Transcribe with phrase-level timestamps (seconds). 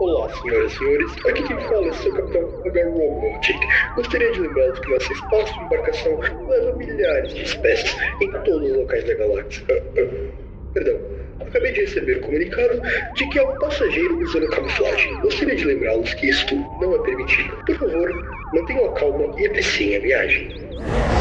[0.00, 1.12] Olá, senhoras e senhores.
[1.26, 2.42] Aqui quem fala é seu capitão.
[2.42, 3.58] Robotic.
[3.96, 8.76] Gostaria de lembrá-los que nosso espaço de embarcação leva milhares de espécies em todos os
[8.76, 9.64] locais da galáxia.
[9.68, 10.30] Ah, ah,
[10.72, 11.00] perdão.
[11.40, 12.80] Acabei de receber o comunicado
[13.16, 15.20] de que há um passageiro usando camuflagem.
[15.20, 17.56] Gostaria de lembrá-los que isto não é permitido.
[17.66, 21.17] Por favor, mantenham a calma e apreciem a viagem.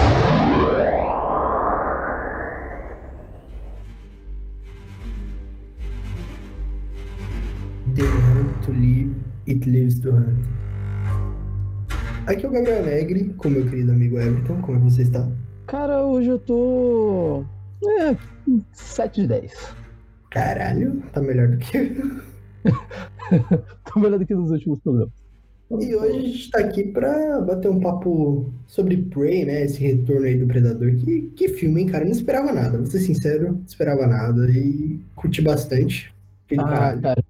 [10.08, 10.48] It lives to hunt.
[12.28, 14.62] Aqui é o Gabriel Alegre, com meu querido amigo Everton.
[14.62, 15.28] Como é que você está?
[15.66, 17.44] Cara, hoje eu tô.
[18.02, 18.16] É,
[18.74, 19.76] 7 de 10.
[20.32, 21.96] Caralho, tá melhor do que
[23.94, 25.14] tô melhor do que nos últimos programas.
[25.70, 29.64] E hoje a gente tá aqui pra bater um papo sobre Prey, né?
[29.64, 30.96] Esse retorno aí do Predador.
[30.96, 32.04] Que, que filme, hein, cara?
[32.04, 34.50] Eu não esperava nada, vou ser sincero, não esperava nada.
[34.50, 36.14] E curti bastante.
[36.48, 37.02] Fiquei Ah, caralho.
[37.02, 37.24] cara.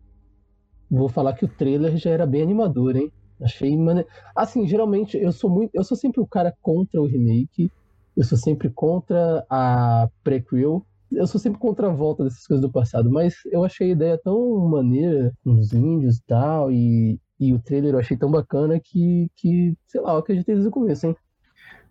[0.90, 3.12] Vou falar que o trailer já era bem animador, hein?
[3.42, 4.06] Achei mane...
[4.36, 5.72] Assim, geralmente eu sou muito.
[5.74, 7.72] Eu sou sempre o cara contra o remake.
[8.16, 10.84] Eu sou sempre contra a prequel.
[11.12, 13.12] Eu sou sempre contra a volta dessas coisas do passado.
[13.12, 16.72] Mas eu achei a ideia tão maneira, com os índios e tal.
[16.72, 20.70] E, e o trailer eu achei tão bacana que, que sei lá, eu acreditei desde
[20.70, 21.16] o começo, hein?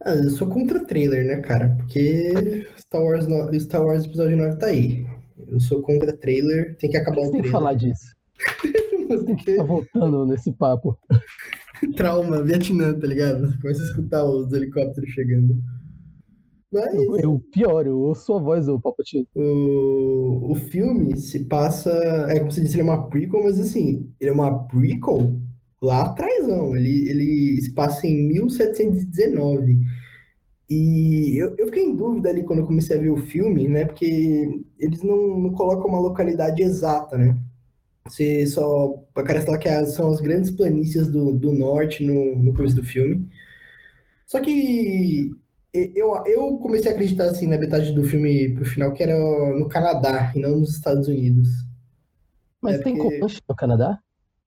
[0.05, 1.75] Ah, eu sou contra trailer, né, cara?
[1.79, 5.07] Porque Star Wars, no- Star Wars Episódio 9 tá aí.
[5.49, 7.53] Eu sou contra trailer, tem que acabar o tem que trailer.
[7.53, 8.15] falar disso.
[9.07, 10.99] Porque ficar voltando nesse papo.
[11.97, 13.47] trauma, Vietnã, tá ligado?
[13.47, 15.63] Você começa a escutar os helicópteros chegando.
[16.73, 19.27] Mas Eu, eu pior, eu ouço a voz do Palpatine.
[19.35, 21.91] o, o filme se passa.
[22.29, 25.41] É como se disse, ele é uma prequel, mas assim, ele é uma prequel
[25.81, 26.77] lá atrás, não.
[26.77, 29.79] Ele, ele se passa em 1719.
[30.69, 33.85] E eu, eu fiquei em dúvida ali quando eu comecei a ver o filme, né?
[33.85, 37.37] Porque eles não, não colocam uma localidade exata, né?
[38.09, 42.55] Você só parece lá que as- são as grandes planícies do, do norte no, no
[42.55, 43.29] começo do filme.
[44.27, 45.31] Só que
[45.73, 49.15] eu, eu comecei a acreditar assim na metade do filme pro final que era
[49.59, 51.49] no Canadá e não nos Estados Unidos.
[52.63, 53.19] Mas É tem porque-
[53.49, 53.99] no Canadá?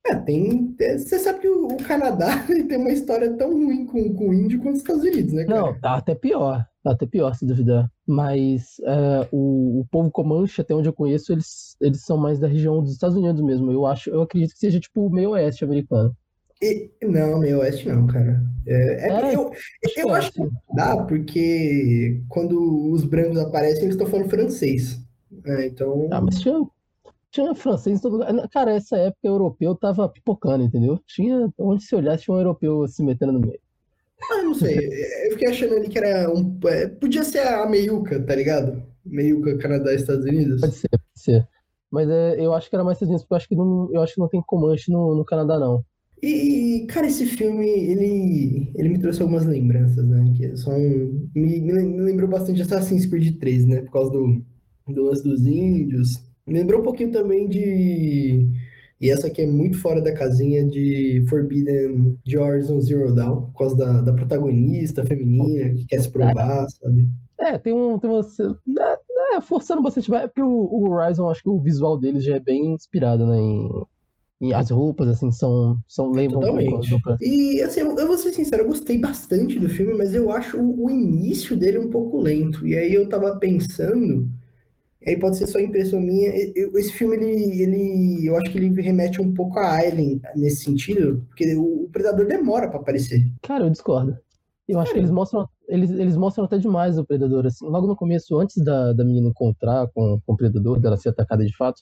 [0.06, 0.76] É, tem.
[0.80, 4.34] é, Você sabe que o, o Canadá tem uma história tão ruim com, com o
[4.34, 5.60] índio quanto os Estados Unidos, né, cara?
[5.62, 6.66] Não, tá até pior.
[6.82, 7.92] Tá até pior, se duvidar.
[8.08, 12.48] Mas é, o, o povo Comanche, até onde eu conheço, eles, eles são mais da
[12.48, 13.70] região dos Estados Unidos mesmo.
[13.72, 16.16] Eu acho, eu acredito que seja tipo meio oeste americano.
[16.62, 18.42] E- não, meio oeste não, cara.
[18.66, 19.52] É, é- É, eu,
[19.98, 20.42] eu é, acho que
[20.74, 25.00] dá, porque quando os brancos aparecem, eles estão falando francês.
[25.46, 26.08] É, então.
[26.12, 26.56] Ah, mas tinha,
[27.32, 28.50] tinha francês em todo lugar.
[28.50, 31.00] Cara, essa época europeu tava pipocando, entendeu?
[31.08, 33.60] Tinha, onde se olhasse, tinha um europeu se metendo no meio.
[34.32, 34.78] Ah, não sei.
[35.28, 36.60] Eu fiquei achando ali que era um.
[36.68, 38.82] é, Podia ser a meiuca, tá ligado?
[39.06, 40.62] Meiuca, Canadá Estados Unidos.
[40.62, 41.48] Pode ser, pode ser.
[41.92, 44.02] Mas é, eu acho que era mais Estados Unidos, porque eu acho que não, eu
[44.02, 45.84] acho que não tem Comanche no, no Canadá, não.
[46.22, 50.34] E, cara, esse filme, ele, ele me trouxe algumas lembranças, né?
[50.36, 53.82] Que são, me, me lem- me lembrou bastante de Assassin's Creed 3, né?
[53.82, 54.44] Por causa do,
[54.88, 56.22] do lance dos índios.
[56.50, 58.48] Me lembrou um pouquinho também de...
[59.00, 63.58] E essa aqui é muito fora da casinha de Forbidden de Horizon Zero Dawn, por
[63.58, 67.08] causa da, da protagonista feminina que quer se provar, sabe?
[67.40, 67.98] É, tem um.
[67.98, 68.22] Tem uma,
[69.34, 70.14] é, forçando bastante.
[70.14, 73.38] É porque o, o Horizon, acho que o visual dele já é bem inspirado, né?
[73.38, 73.70] Em,
[74.42, 75.78] em- as roupas, assim, são.
[75.88, 76.90] são lembram Totalmente.
[77.22, 80.58] E assim, eu, eu vou ser sincero, eu gostei bastante do filme, mas eu acho
[80.58, 82.68] o, o início dele um pouco lento.
[82.68, 84.28] E aí eu tava pensando,
[85.08, 88.82] aí pode ser só impressão minha, eu- esse filme, ele, ele, eu acho que ele
[88.82, 93.26] remete um pouco a Alien nesse sentido, porque o, o Predador demora pra aparecer.
[93.42, 94.18] Cara, eu discordo.
[94.68, 95.02] Eu acho que Sério?
[95.06, 95.50] eles mostram.
[95.68, 97.66] Eles, eles mostram até demais o Predador, assim.
[97.66, 101.44] Logo no começo, antes da, da menina encontrar com, com o Predador, dela ser atacada
[101.44, 101.82] de fato,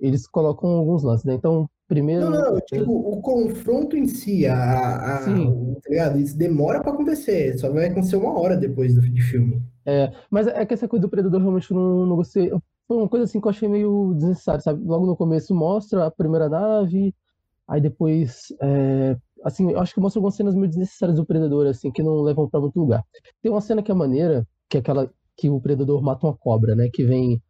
[0.00, 1.34] eles colocam alguns lances, né?
[1.34, 2.30] Então, primeiro.
[2.30, 5.46] Não, não, tipo, o confronto em si, a, a, Sim.
[5.48, 6.18] o- tá ligado?
[6.18, 9.62] Isso demora pra acontecer, só vai acontecer uma hora depois do, de filme.
[9.84, 12.50] É, mas é que essa coisa do Predador realmente não, não gostei.
[12.86, 14.84] Foi uma coisa assim que eu achei meio desnecessária, sabe?
[14.84, 17.14] Logo no começo mostra a primeira nave,
[17.66, 18.46] aí depois.
[18.60, 22.22] é, assim, eu acho que mostra algumas cenas meio desnecessárias do Predador, assim, que não
[22.22, 23.02] levam pra muito lugar.
[23.42, 26.74] Tem uma cena que é maneira, que é aquela que o Predador mata uma cobra,
[26.74, 26.88] né?
[26.92, 27.42] Que vem.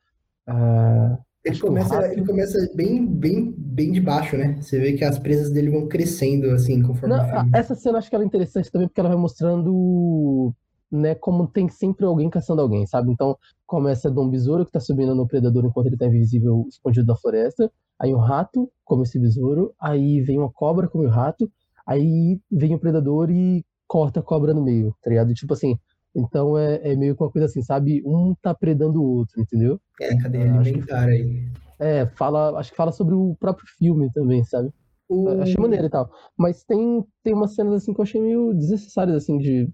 [0.46, 4.56] ah, Ele começa, ele começa bem, bem, bem de baixo, né?
[4.60, 8.08] Você vê que as presas dele vão crescendo, assim, conforme Não, essa cena eu acho
[8.08, 10.54] que ela é interessante também porque ela vai mostrando,
[10.92, 13.10] né, como tem sempre alguém caçando alguém, sabe?
[13.10, 13.36] Então,
[13.66, 17.16] começa de um besouro que tá subindo no predador enquanto ele tá invisível, escondido na
[17.16, 17.72] floresta.
[17.98, 21.50] Aí um rato come esse besouro, aí vem uma cobra come o rato,
[21.86, 25.32] aí vem o predador e corta a cobra no meio, tá ligado?
[25.32, 25.78] Tipo assim,
[26.14, 28.02] então é, é meio que uma coisa assim, sabe?
[28.04, 29.80] Um tá predando o outro, entendeu?
[30.00, 31.48] É, que- alimentar aí.
[31.78, 34.70] É, fala, acho que fala sobre o próprio filme também, sabe?
[35.08, 35.28] O...
[35.40, 36.10] Achei maneiro e tal.
[36.36, 39.68] Mas tem, tem umas cenas assim que eu achei meio desnecessárias, assim, de,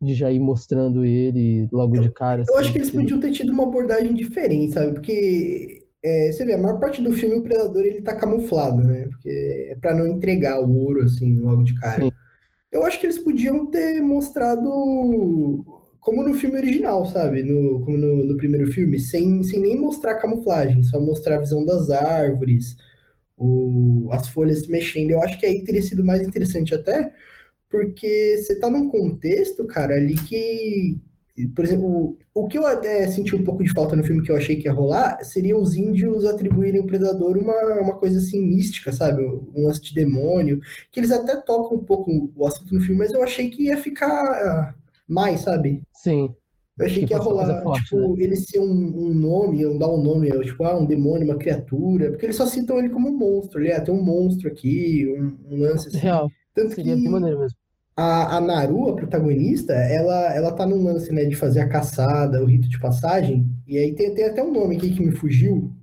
[0.00, 2.44] de já ir mostrando ele logo de cara.
[2.46, 4.92] Eu assim, acho que eles podiam ter tido uma abordagem diferente, sabe?
[4.92, 9.08] Porque é, você vê, a maior parte do filme o predador ele tá camuflado, né?
[9.10, 12.04] Porque é pra não entregar o ouro assim logo de cara.
[12.04, 12.12] Sim.
[12.70, 15.64] Eu acho que eles podiam ter mostrado
[16.00, 17.42] como no filme original, sabe?
[17.42, 21.40] No, como no, no primeiro filme, sem, sem nem mostrar a camuflagem, só mostrar a
[21.40, 22.76] visão das árvores,
[23.36, 25.10] o, as folhas se mexendo.
[25.10, 27.12] Eu acho que aí teria sido mais interessante até,
[27.70, 30.98] porque você tá num contexto, cara, ali que,
[31.54, 34.36] por exemplo, o, que eu até senti um pouco de falta no filme que eu
[34.36, 38.92] achei que ia rolar seria os índios atribuírem ao predador uma, uma coisa assim mística,
[38.92, 39.22] sabe?
[39.22, 40.60] Um lance de demônio,
[40.90, 43.76] que eles até tocam um pouco o assunto no filme, mas eu achei que ia
[43.76, 44.74] ficar
[45.08, 45.82] mais, sabe?
[45.92, 46.34] Sim.
[46.78, 49.88] Eu achei Que que ia coisa rolar, forte, tipo, ele ser um, um nome, dar
[49.88, 53.16] um nome, tipo, ah, um demônio, uma criatura, porque eles só citam ele como um
[53.16, 55.98] monstro, ali, ah, tem um monstro aqui, um, um lance assim.
[55.98, 56.30] Real.
[56.56, 57.58] Tanto Seria que maneiro mesmo.
[57.96, 62.42] a, a Naru, a protagonista, ela, ela tá num lance, né, de fazer a caçada,
[62.42, 65.74] o rito de passagem, e aí tem, tem até um nome aqui que me fugiu.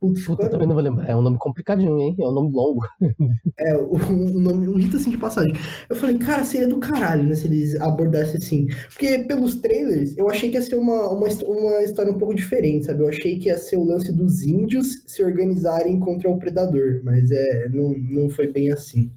[0.00, 0.50] Putz, Puta, eu era?
[0.50, 1.08] também não vou lembrar.
[1.10, 2.14] É um nome complicadinho, hein?
[2.18, 2.82] É um nome longo.
[3.58, 5.52] É, o, o nome, um rito assim de passagem.
[5.88, 8.66] Eu falei, cara, seria do caralho, né, se eles abordassem assim.
[8.88, 12.86] Porque pelos trailers, eu achei que ia ser uma, uma, uma história um pouco diferente,
[12.86, 13.02] sabe?
[13.02, 17.30] Eu achei que ia ser o lance dos índios se organizarem contra o predador, mas
[17.30, 19.10] é, não, não foi bem assim.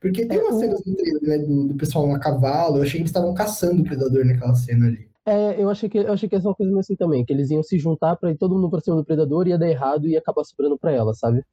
[0.00, 2.92] Porque tem É, umas cenas no trailer, né, do, do pessoal a cavalo, eu achei
[2.92, 5.08] que eles estavam caçando o predador naquela cena ali.
[5.26, 7.32] É, eu achei que eu achei que ia ser uma coisa meio assim também, que
[7.32, 10.06] eles iam se juntar pra ir todo mundo pra cima do predador, ia dar errado
[10.08, 11.44] e ia acabar sobrando pra ela, sabe?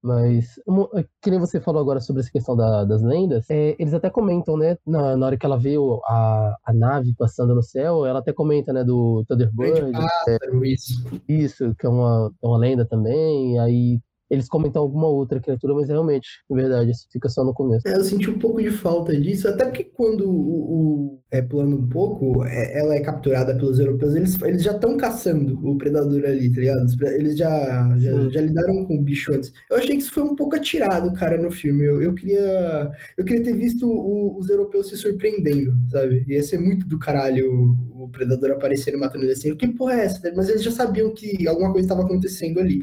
[0.00, 0.88] Mas, mo-
[1.20, 4.56] que nem você falou agora sobre essa questão da- das lendas, é, eles até comentam,
[4.56, 5.74] né, na, na hora que ela vê
[6.04, 11.02] a, a nave passando no céu, ela até comenta, né, do Thunderbird, pássaro, isso.
[11.28, 15.88] isso, que é uma, é uma lenda também, aí eles comentam alguma outra criatura, mas
[15.88, 17.86] realmente, de verdade, isso fica só no começo.
[17.88, 21.76] É, eu senti um pouco de falta disso, até porque quando o, o é plano
[21.78, 26.24] um pouco, é- ela é capturada pelos europeus, eles, eles já estão caçando o predador
[26.24, 26.86] ali, tá ligado?
[27.14, 29.52] Eles já, já, já lidaram com o bicho antes.
[29.70, 31.84] Eu achei que isso foi um pouco atirado, cara, no filme.
[31.84, 36.24] Eu, eu queria, eu queria ter visto o- os europeus se surpreendendo, sabe?
[36.28, 39.54] Ia ser muito do caralho o, o predador aparecendo e matando ele assim.
[39.56, 40.32] Que porra é essa?
[40.36, 42.82] Mas eles já sabiam que alguma coisa estava acontecendo ali.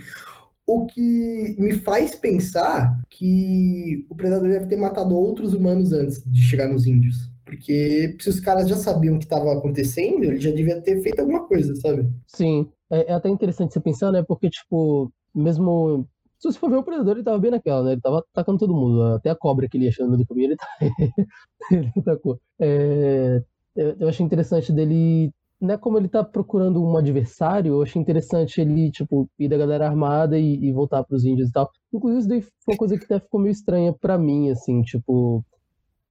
[0.67, 6.41] O que me faz pensar que o predador deve ter matado outros humanos antes de
[6.41, 7.29] chegar nos índios.
[7.45, 11.19] Porque se os caras já sabiam o que estava acontecendo, ele já devia ter feito
[11.19, 12.09] alguma coisa, sabe?
[12.27, 14.23] Sim, é, é até interessante você pensar, né?
[14.23, 16.07] Porque, tipo, mesmo.
[16.39, 17.91] Se você for ver o predador, ele tava bem naquela, né?
[17.93, 19.01] Ele tava atacando todo mundo.
[19.03, 20.67] Até a cobra que ele ia achando no meio do caminho, ele, tá...
[21.71, 22.39] ele atacou.
[22.59, 23.41] É,
[23.75, 25.31] eu, achei interessante dele.
[25.61, 29.87] Né, como ele tá procurando um adversário, eu achei interessante ele, tipo, ir da galera
[29.87, 31.71] armada e, e voltar pros índios e tal.
[31.93, 35.43] Inclusive, isso daí foi uma coisa que até ficou meio estranha pra mim, assim, tipo.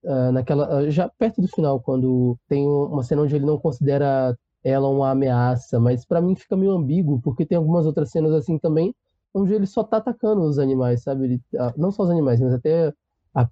[0.07, 0.79] ah, naquela.
[0.79, 5.11] ah, já perto do final, quando tem uma cena onde ele não considera ela uma
[5.11, 8.95] ameaça, mas pra mim fica meio ambíguo, porque tem algumas outras cenas assim também,
[9.35, 11.25] onde ele só tá atacando os animais, sabe?
[11.25, 12.93] Ele, ah, não só os animais, mas até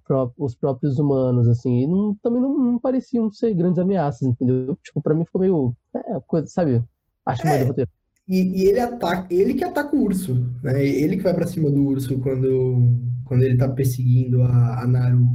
[0.05, 4.77] pró- os próprios humanos, assim, e não- também não, não pareciam ser grandes ameaças, entendeu?
[4.83, 6.81] Tipo, pra mim ficou meio, é, coisa, sabe?
[7.25, 7.63] Acho mais É.
[7.63, 7.89] do roteiro.
[8.27, 10.33] E, e ele ataca, ele que ataca o urso,
[10.63, 10.85] né?
[10.85, 12.87] Ele que vai pra cima do urso quando,
[13.25, 15.27] quando ele tá perseguindo a, a Naru.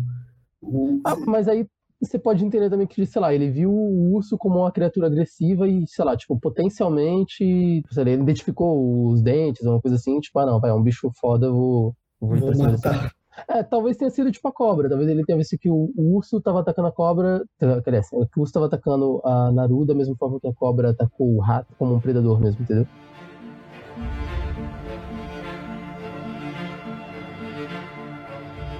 [0.62, 1.66] O- Ah, mas aí
[2.00, 5.68] você pode entender também que, sei lá, ele viu o urso como uma criatura agressiva
[5.68, 10.38] e, sei lá, tipo, potencialmente, sei lá, ele identificou os dentes, uma coisa assim, tipo,
[10.38, 13.12] ah, não, vai, é um bicho foda, eu vou, vou Vou matar.
[13.46, 14.88] É, talvez tenha sido tipo a cobra.
[14.88, 17.44] Talvez ele tenha visto que o, o urso tava atacando a cobra.
[17.58, 18.02] Quer dizer,
[18.32, 21.40] que o urso tava atacando a Naru da mesma forma que a cobra atacou o
[21.40, 22.86] rato como um predador mesmo, entendeu?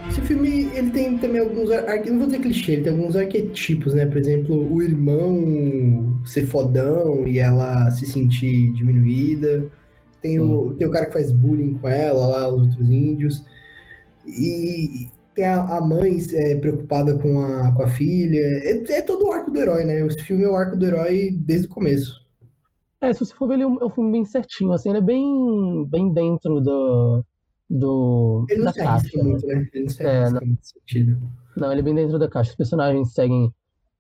[0.09, 4.07] Esse filme, ele tem também alguns, não vou dizer clichê, ele tem alguns arquetipos, né?
[4.07, 9.67] Por exemplo, o irmão ser fodão e ela se sentir diminuída.
[10.21, 13.45] Tem o, tem o cara que faz bullying com ela lá, os outros índios.
[14.29, 18.41] E tem a, a mãe é, preocupada com a, com a filha.
[18.41, 20.07] É, é todo o arco do herói, né?
[20.07, 22.27] Esse filme é o arco do herói desde o começo.
[23.01, 24.99] É, se você for ver, ele é um, é um filme bem certinho, assim, ele
[24.99, 27.25] é bem, bem dentro do,
[27.71, 29.69] do, Ele não da caixa, muito, né?
[29.73, 31.21] Ele não É, arrisca muito sentido.
[31.57, 32.51] Não, ele é bem dentro da caixa.
[32.51, 33.55] Os personagens seguem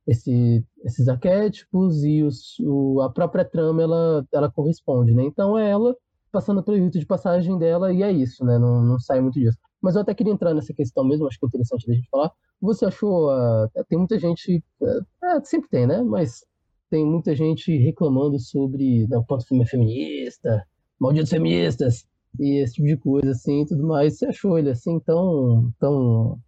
[0.06, 5.22] esse, esses arquétipos e os, o, a própria trama, ela, ela corresponde, né?
[5.22, 5.94] Então é ela
[6.32, 8.58] passando pelo rito de passagem dela e é isso, né?
[8.58, 9.58] Não, não sai muito disso.
[9.80, 12.32] Mas eu até queria entrar nessa questão mesmo, acho que é interessante da gente falar.
[12.60, 16.02] Você achou, ah, tem muita gente, é, sempre tem, né?
[16.02, 16.44] Mas
[16.90, 20.66] tem muita gente reclamando sobre né, o quanto o filme é feminista,
[20.98, 22.06] malditos feministas.
[22.38, 24.18] e esse tipo de coisa, assim, e tudo mais.
[24.18, 26.40] Você achou ele, assim, tão, tão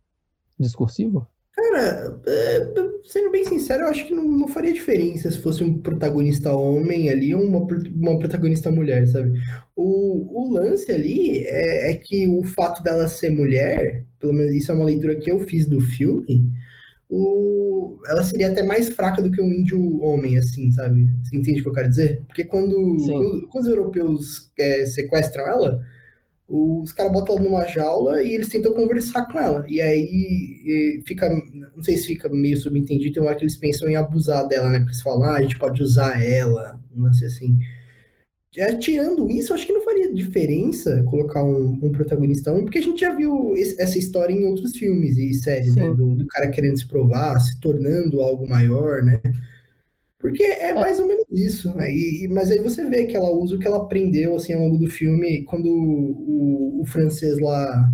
[0.59, 1.27] discursivo?
[1.53, 2.67] Cara, é,
[3.05, 7.11] sendo bem sincero, eu acho que não, não faria diferença se fosse um protagonista homem
[7.11, 7.59] ali ou uma,
[7.95, 9.39] uma protagonista mulher, sabe?
[9.75, 14.71] O, o lance ali é, é que o fato dela ser mulher, pelo menos isso
[14.71, 16.51] é uma leitura que eu fiz do filme,
[17.09, 21.09] o, ela seria até mais fraca do que um índio homem, assim, sabe?
[21.25, 22.23] Você entende o que eu quero dizer?
[22.29, 25.85] Porque quando, quando, quando, os europeus é, sequestram ela,
[26.53, 29.65] os caras botam ela numa jaula e eles tentam conversar com ela.
[29.69, 31.31] E aí fica,
[31.77, 34.69] não sei se fica meio subentendido, tem uma hora que eles pensam em abusar dela,
[34.69, 34.79] né?
[34.79, 37.57] Porque eles falam, ah, a gente pode usar ela, um lance assim.
[38.53, 42.83] Já tirando isso, acho que não faria diferença colocar um, um protagonista homem, porque a
[42.83, 45.89] gente já viu esse, essa história em outros filmes e séries, né?
[45.95, 49.21] Do, do, cara querendo se provar, se tornando algo maior, né?
[50.21, 50.75] Porque é, é.
[50.75, 51.75] mais ou menos isso.
[51.75, 51.91] Né?
[51.91, 54.79] E, mas aí você vê que ela usa o que ela aprendeu assim, ao longo
[54.79, 57.91] do filme, quando o, o, francês lá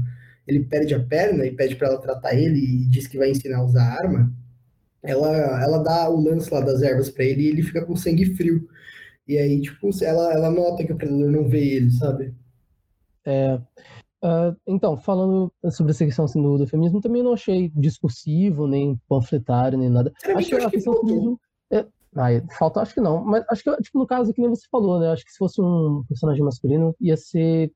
[0.47, 3.59] ele perde a perna e pede para ela tratar ele e diz que vai ensinar
[3.59, 4.33] a usar arma.
[5.03, 8.35] Ela, ela dá o lance lá das ervas para ele e ele fica com sangue
[8.35, 8.69] frio.
[9.29, 12.35] E aí, tipo, ela, ela nota que o predador não vê ele, sabe?
[13.25, 13.61] É.
[14.25, 18.99] Uh, então, falando sobre essa questão assim, do, do, feminismo, também não achei discursivo, nem
[19.09, 20.13] panfletário, nem nada.
[20.25, 21.41] Acho que a questão do feminismo.
[21.71, 21.85] É,
[22.17, 23.25] ah, falta, acho que não.
[23.25, 25.13] Mas acho que, tipo, no caso que nem você falou, né?
[25.13, 27.71] Acho que se fosse um personagem masculino, ia ser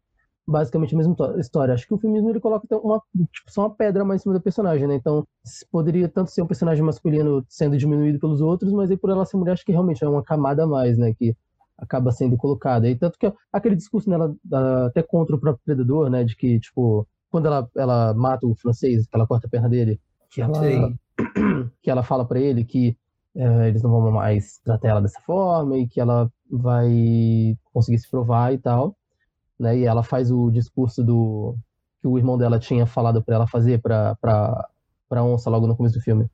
[0.46, 1.74] basicamente a mesma história.
[1.74, 3.00] Acho que o feminismo ele coloca uma,
[3.32, 4.94] tipo, só uma pedra mais em cima do personagem, né?
[4.94, 5.26] Então,
[5.70, 9.36] poderia tanto ser um personagem masculino sendo diminuído pelos outros, mas aí por ela ser
[9.36, 11.12] mulher, acho que realmente é uma camada a mais, né?
[11.14, 11.36] Que
[11.78, 12.88] acaba sendo colocada.
[12.88, 14.34] E tanto que aquele discurso nela,
[14.86, 16.24] até contra o próprio predador, né?
[16.24, 20.00] De que, tipo, quando ela, ela mata o francês, que ela corta a perna dele,
[20.30, 20.60] que ela,
[21.82, 22.96] que ela fala para ele que
[23.36, 28.10] é, eles não vão mais tratar ela dessa forma e que ela vai conseguir se
[28.10, 28.96] provar e tal
[29.60, 29.78] né?
[29.78, 31.54] E ela faz o discurso do
[32.00, 34.16] que o irmão dela tinha falado para ela fazer para
[35.08, 36.26] para onça logo no começo do filme,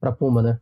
[0.00, 0.58] para Puma, né?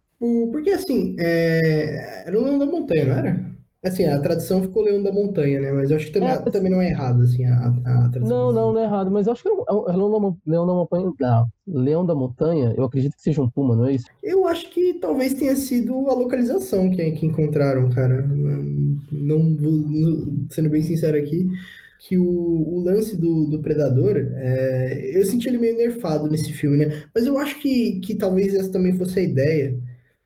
[0.51, 2.25] Porque assim, é...
[2.27, 3.53] era o Leão da Montanha, não era?
[3.85, 5.73] Assim, a tradução ficou Leão da Montanha, né?
[5.73, 8.29] Mas eu acho que também, é, também não é errado, assim, a, a tradução.
[8.29, 10.73] Não, não, não é errado, mas eu acho que é, é Leão da, Leão da
[10.73, 11.13] Montanha.
[11.19, 14.07] Não, Leão da Montanha, eu acredito que seja um Puma, não é isso?
[14.23, 18.25] Eu acho que talvez tenha sido a localização que, que encontraram, cara.
[19.11, 21.49] Não, não, sendo bem sincero aqui,
[21.99, 26.79] que o, o lance do, do Predador, é, eu senti ele meio nerfado nesse filme,
[26.79, 27.03] né?
[27.15, 29.77] Mas eu acho que, que talvez essa também fosse a ideia.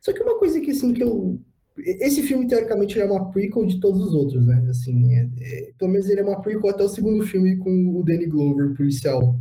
[0.00, 1.40] Só que uma coisa que, assim, que eu...
[1.78, 4.66] Esse filme, teoricamente, é uma prequel de todos os outros, né?
[4.70, 8.02] Assim, é, é, pelo menos ele é uma prequel até o segundo filme com o
[8.02, 9.36] Danny Glover, policial.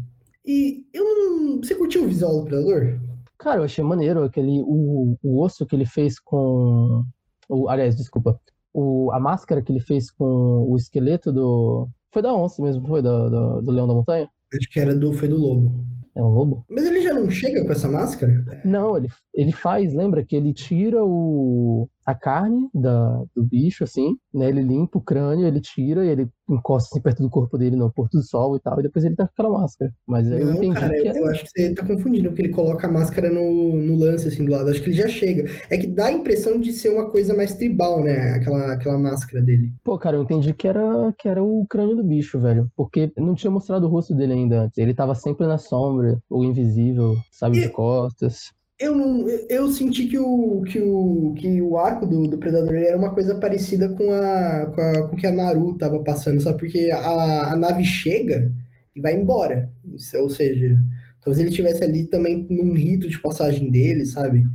[0.46, 1.58] E eu não...
[1.58, 3.00] Você curtiu o visual do Predador?
[3.38, 4.62] Cara, eu achei maneiro aquele...
[4.66, 7.04] O, o osso que ele fez com...
[7.48, 8.40] O, aliás, desculpa.
[8.74, 10.26] O, a máscara que ele fez com
[10.70, 14.30] o esqueleto do, foi da onça mesmo, foi da, do leão da montanha?
[14.54, 15.86] Acho que era do, foi do lobo.
[16.16, 16.66] É um lobo?
[16.70, 18.62] Mas ele já não chega com essa máscara?
[18.64, 24.16] Não, ele, ele faz, lembra que ele tira o, a carne da, do bicho, assim,
[24.34, 24.48] né?
[24.48, 27.92] Ele limpa o crânio, ele tira e ele encosta assim perto do corpo dele no
[27.92, 29.92] porto do sol e tal, e depois ele tá com aquela máscara.
[30.08, 32.92] Mas eu não, entendi cara, eu acho que você tá confundindo, porque ele coloca a
[32.92, 34.70] máscara no, no lance, assim, do lado.
[34.70, 35.50] Acho que ele já chega.
[35.70, 38.34] É que dá a impressão de ser uma coisa mais tribal, né?
[38.34, 39.74] Aquela, aquela máscara dele.
[39.84, 42.70] Pô, cara, eu entendi que era, que era o crânio do bicho, velho.
[42.76, 44.78] Porque não tinha mostrado o rosto dele ainda antes.
[44.78, 47.62] Ele tava sempre na sombra, ou invisível, sabe, e...
[47.62, 48.54] de costas.
[48.78, 52.98] Eu não, eu senti que o, que o, que o arco do, do Predador era
[52.98, 56.92] uma coisa parecida com a, com a com que a Naru tava passando, só porque
[56.92, 58.52] a, a nave chega
[58.94, 59.72] e vai embora.
[59.94, 60.78] Isso, ou seja,
[61.22, 64.46] talvez ele estivesse ali também num rito de passagem dele, sabe?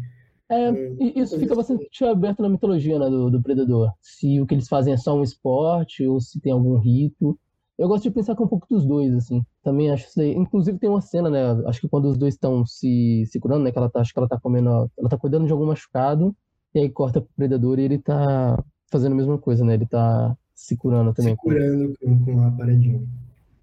[0.50, 3.90] É, hum, isso fica bastante aberto na mitologia né, do, do Predador.
[4.02, 7.38] Se o que eles fazem é só um esporte ou se tem algum rito.
[7.80, 9.42] Eu gosto de pensar com um pouco dos dois, assim.
[9.64, 10.34] Também acho isso aí.
[10.34, 11.40] Inclusive tem uma cena, né?
[11.64, 13.72] Acho que quando os dois estão se, se curando, né?
[13.72, 14.90] Que ela tá, acho que ela tá comendo.
[14.98, 16.36] Ela tá cuidando de algum machucado.
[16.74, 19.72] E aí corta pro predador e ele tá fazendo a mesma coisa, né?
[19.72, 21.34] Ele tá se curando também.
[21.34, 23.00] Se curando com, com a paradinha.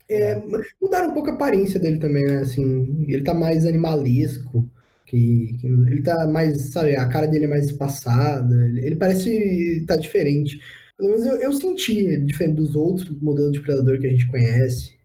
[0.10, 0.42] É,
[0.82, 2.38] mudaram um pouco a aparência dele também, né?
[2.38, 4.68] Assim, ele tá mais animalesco.
[5.06, 8.66] Que, que, ele tá mais, sabe, a cara dele é mais espaçada.
[8.66, 10.60] Ele, ele parece tá diferente.
[10.98, 14.98] Pelo menos eu, eu senti, diferente dos outros modelos de predador que a gente conhece.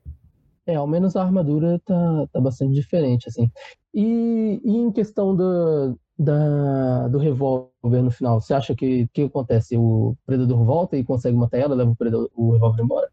[0.67, 3.51] É, ao menos a armadura tá, tá bastante diferente, assim.
[3.93, 9.77] E, e em questão do, da, do revólver no final, você acha que que acontece?
[9.77, 13.09] O predador volta e consegue matar ela, leva o, predador, o revólver embora?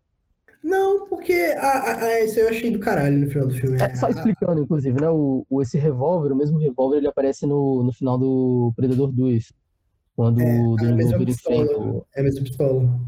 [0.64, 3.82] Não, porque a, a, isso eu achei do caralho no final do filme.
[3.82, 5.10] É, só explicando, inclusive, né?
[5.10, 9.52] O, o, esse revólver, o mesmo revólver, ele aparece no, no final do Predador 2.
[10.20, 12.06] Quando é, o Danny Glover enfrenta.
[12.14, 13.00] É a mesma pistola.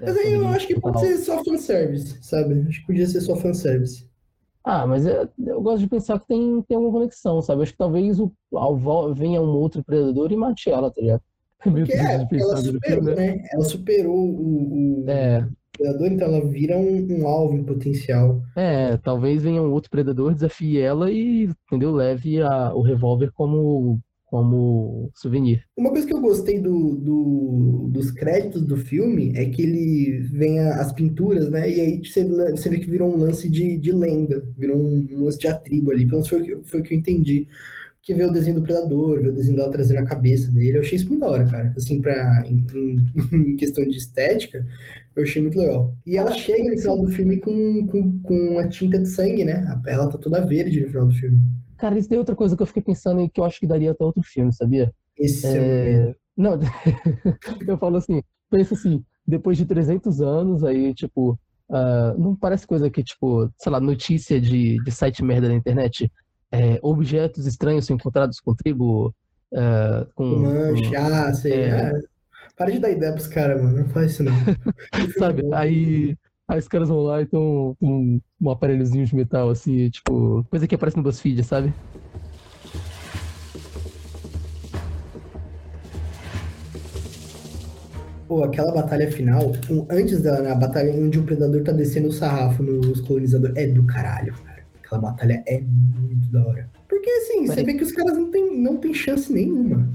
[0.00, 2.64] Mas aí eu acho que pode ser só fanservice, sabe?
[2.68, 4.08] Acho que podia ser só fanservice.
[4.62, 7.62] Ah, mas eu, eu gosto de pensar que tem, tem alguma conexão, sabe?
[7.62, 11.22] Acho que talvez o, ao, venha um outro predador e mate ela, tá ligado?
[11.60, 13.44] Porque, é, ela superou, filme, né?
[13.52, 15.44] Ela superou o, o é.
[15.76, 18.40] predador, então ela vira um, um, alvo em potencial.
[18.54, 21.90] É, talvez venha um outro predador, desafie ela e, entendeu?
[21.90, 24.00] Leve a, o revólver como
[24.32, 25.62] como souvenir.
[25.76, 30.58] Uma coisa que eu gostei do, do, dos créditos do filme é que ele vem
[30.58, 31.70] as pinturas, né?
[31.70, 35.24] E aí você, você vê que virou um lance de, de lenda, virou um, um
[35.24, 36.06] lance de atribo ali.
[36.06, 37.46] Pelo menos foi, foi o que eu entendi.
[38.00, 40.78] Que vê o desenho do predador, vê o desenho dela trazendo a cabeça dele.
[40.78, 41.74] Eu achei isso muito da hora, cara.
[41.76, 42.64] Assim, pra, em,
[43.36, 44.66] em, questão de estética,
[45.14, 45.94] eu achei muito legal.
[46.06, 49.62] E ela chega no final do filme com, com, com a tinta de sangue, né?
[49.86, 51.38] Ela tá toda verde no final do filme.
[51.82, 53.90] Cara, isso tem outra coisa que eu fiquei pensando e que eu acho que daria
[53.90, 54.94] até outro filme, sabia?
[55.18, 56.14] Esse é...
[56.36, 56.56] Não,
[57.66, 61.32] eu falo assim, pensa assim, depois de 300 anos, aí, tipo,
[61.68, 66.08] uh, não parece coisa que, tipo, sei lá, notícia de, de site merda na internet,
[66.52, 69.08] é, objetos estranhos encontrados com tribo,
[69.52, 70.24] uh, com...
[70.24, 71.66] Mancha, ah, sei, é...
[71.66, 71.92] é...
[72.56, 74.32] Para de dar ideia pros caras, mano, não faz isso não.
[75.18, 76.16] Sabe, aí
[76.52, 80.68] Aí os caras vão lá e estão com um aparelhozinho de metal, assim, tipo, coisa
[80.68, 81.72] que aparece no BuzzFeed, sabe?
[88.28, 89.52] Pô, aquela batalha final,
[89.88, 93.84] antes da na batalha onde o predador tá descendo o sarrafo nos colonizadores, é do
[93.84, 94.62] caralho, cara.
[94.84, 96.68] Aquela batalha é muito da hora.
[96.86, 99.88] Porque assim, você vê que os caras não tem, não tem chance nenhuma.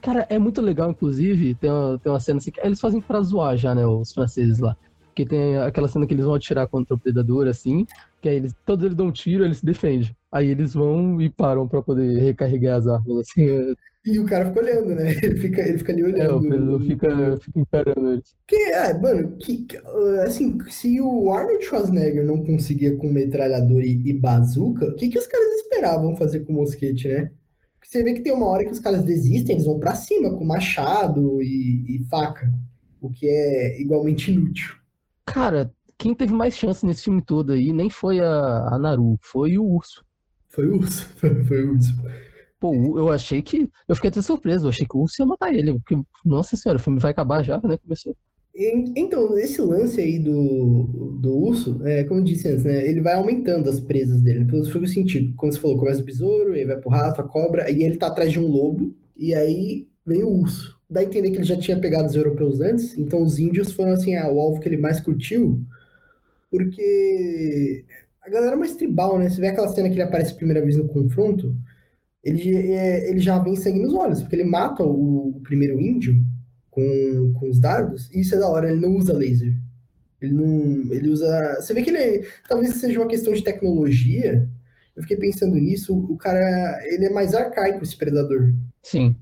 [0.00, 3.20] Cara, é muito legal, inclusive, tem uma, tem uma cena assim que eles fazem pra
[3.22, 4.76] zoar já, né, os franceses lá.
[5.18, 7.84] Que tem aquela cena que eles vão atirar contra o predador, assim,
[8.22, 10.14] que aí eles, todos eles dão um tiro, eles se defendem.
[10.30, 13.74] Aí eles vão e param para poder recarregar as armas, assim.
[14.06, 15.10] E o cara fica olhando, né?
[15.20, 16.20] Ele fica, ele fica ali olhando.
[16.20, 18.36] É, o predador fica, fica imperando eles.
[18.46, 19.66] Que, é, mano, que,
[20.24, 25.18] assim, se o Arnold Schwarzenegger não conseguia com metralhador e, e bazuca, o que, que
[25.18, 27.32] os caras esperavam fazer com mosquete, né?
[27.74, 30.30] Porque você vê que tem uma hora que os caras desistem, eles vão para cima
[30.30, 32.48] com machado e, e faca,
[33.00, 34.77] o que é igualmente inútil.
[35.32, 39.58] Cara, quem teve mais chance nesse filme todo aí nem foi a, a Naru, foi
[39.58, 40.04] o urso.
[40.48, 41.92] Foi o urso, foi, o urso.
[42.60, 43.68] Pô, eu achei que.
[43.86, 45.74] Eu fiquei até surpreso, eu achei que o urso ia matar ele.
[45.74, 47.76] Porque, nossa senhora, o filme vai acabar já, né?
[47.78, 48.16] Começou.
[48.96, 52.88] Então, esse lance aí do, do urso, é, como eu disse antes, né?
[52.88, 55.32] Ele vai aumentando as presas dele, pelo foi o sentido.
[55.36, 58.08] Como você falou, começa o besouro, aí vai pro rato, a cobra, e ele tá
[58.08, 61.56] atrás de um lobo, e aí vem o urso dá a entender que ele já
[61.56, 64.76] tinha pegado os europeus antes, então os índios foram assim, ah, o alvo que ele
[64.76, 65.62] mais curtiu,
[66.50, 67.84] porque
[68.22, 69.28] a galera é mais tribal, né?
[69.28, 71.54] Você vê aquela cena que ele aparece a primeira vez no confronto,
[72.22, 76.22] ele, é, ele já vem sangue nos olhos, porque ele mata o, o, primeiro índio
[76.70, 79.54] com, com os dardos, e isso é da hora, ele não usa laser.
[80.20, 80.92] Ele não.
[80.92, 81.56] Ele usa.
[81.60, 82.26] Você vê que ele.
[82.48, 84.48] Talvez seja uma questão de tecnologia.
[84.96, 85.96] Eu fiquei pensando nisso.
[85.96, 86.80] O cara.
[86.86, 88.52] Ele é mais arcaico, esse predador.
[88.82, 89.14] Sim.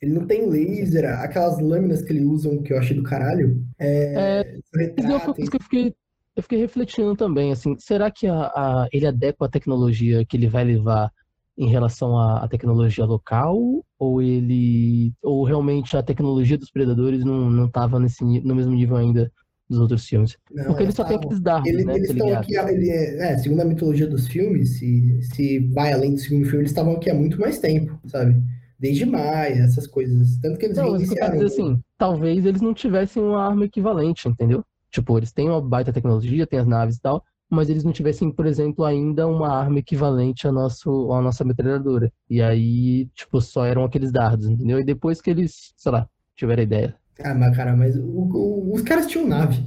[0.00, 3.64] Ele não tem laser, aquelas lâminas que ele usam, que eu achei do caralho.
[3.78, 4.40] É,
[4.76, 5.94] é que eu fiquei,
[6.36, 10.48] eu fiquei refletindo também, assim, será que a, a, ele adequa a tecnologia que ele
[10.48, 11.10] vai levar
[11.56, 13.56] em relação à, à, tecnologia local,
[13.98, 15.14] ou ele.
[15.22, 19.32] ou realmente a tecnologia dos predadores não, não tava nesse, no mesmo nível ainda
[19.68, 20.36] dos outros filmes.
[20.52, 21.96] Não, Porque ele só tem aqueles dardos, ele, né?
[21.96, 26.12] Eles estão aqui, ele é, é, segundo a mitologia dos filmes, se, se vai além
[26.12, 28.36] do segundo filme, eles estavam aqui há muito mais tempo, sabe?
[28.78, 30.38] Desde maio, essas coisas.
[30.38, 31.38] Tanto que eles não, iniciaram...
[31.38, 34.64] dizer assim, talvez eles não tivessem uma arma equivalente, entendeu?
[34.90, 38.30] Tipo, eles têm uma baita tecnologia, têm as naves e tal, mas eles não tivessem,
[38.30, 42.12] por exemplo, ainda uma arma equivalente à, nosso, à nossa metralhadora.
[42.28, 44.80] E aí, tipo, só eram aqueles dardos, entendeu?
[44.80, 46.96] E depois que eles, sei lá, tiveram a ideia.
[47.22, 49.64] Ah, mas cara, mas o, o, os caras tinham nave.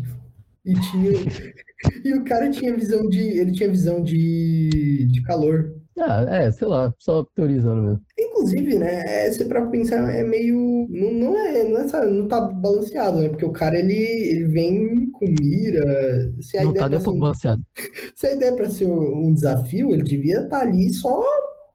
[0.65, 1.11] E tinha.
[2.05, 3.19] e o cara tinha visão de.
[3.19, 5.78] Ele tinha visão de, de calor.
[5.99, 8.01] Ah, é, sei lá, só teorizando mesmo.
[8.17, 10.87] Inclusive, né, é, se pra pensar, é meio.
[10.89, 13.29] Não, não é, não, é, não tá balanceado, né?
[13.29, 16.33] Porque o cara ele, ele vem com mira.
[16.41, 17.61] Se a não ideia tá nem um balanceado.
[18.15, 21.23] Se a ideia é pra ser um desafio, ele devia estar tá ali só,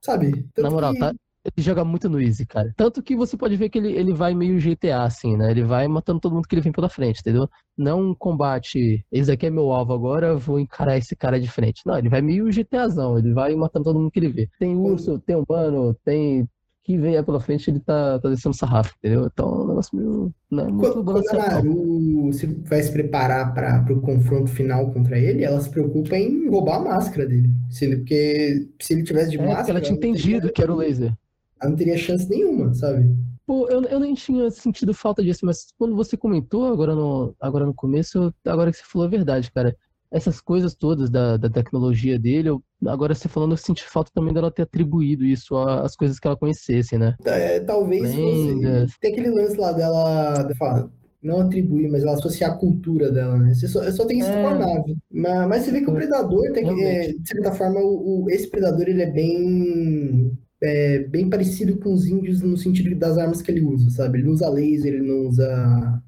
[0.00, 0.32] sabe?
[0.54, 1.00] Tanto Na moral, que...
[1.00, 2.72] tá, ele joga muito no easy, cara.
[2.76, 5.50] Tanto que você pode ver que ele, ele vai meio GTA, assim, né?
[5.50, 7.48] Ele vai matando todo mundo que ele vem pela frente, entendeu?
[7.76, 11.82] Não um combate, esse aqui é meu alvo agora, vou encarar esse cara de frente.
[11.84, 14.48] Não, ele vai meio GTAzão, ele vai matando todo mundo que ele vê.
[14.58, 16.48] Tem urso, tem humano, tem
[16.84, 19.26] que vem pela frente, ele tá, tá descendo sarrafo, entendeu?
[19.32, 20.34] Então é um negócio meio.
[20.50, 25.18] Não, muito quando, quando a Naru se vai se preparar para o confronto final contra
[25.18, 27.50] ele, ela se preocupa em roubar a máscara dele.
[27.70, 29.70] Se ele, porque se ele tivesse de é, máscara.
[29.70, 31.14] Ela tinha entendido que era o laser
[31.60, 33.04] ela não teria chance nenhuma, sabe?
[33.46, 37.66] pô, eu, eu nem tinha sentido falta disso, mas quando você comentou agora no, agora
[37.66, 39.76] no começo, agora que você falou a verdade, cara.
[40.10, 44.32] Essas coisas todas da, da tecnologia dele, eu, agora você falando, eu senti falta também
[44.32, 47.16] dela ter atribuído isso às coisas que ela conhecesse, né?
[47.24, 48.82] É, talvez Lendas.
[48.92, 49.00] fosse.
[49.00, 50.48] Tem aquele lance lá dela.
[50.56, 50.88] fala,
[51.20, 53.54] não atribuir, mas ela associar a cultura dela, né?
[53.54, 54.40] Você só, só tem isso É.
[54.40, 54.96] com a nave.
[55.10, 58.24] Mas, mas você vê que o É, predador, tem que, é, de certa forma, o,
[58.24, 60.38] o- esse predador ele é bem.
[60.64, 64.18] É, bem parecido com os índios no sentido das armas que ele usa, sabe?
[64.18, 66.02] Ele não usa laser, ele não usa.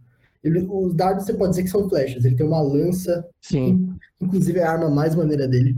[0.45, 2.25] ele- os dardos você pode dizer que são flechas.
[2.25, 3.90] Ele tem uma lança, Sim.
[4.21, 5.77] inclusive é a arma mais maneira dele,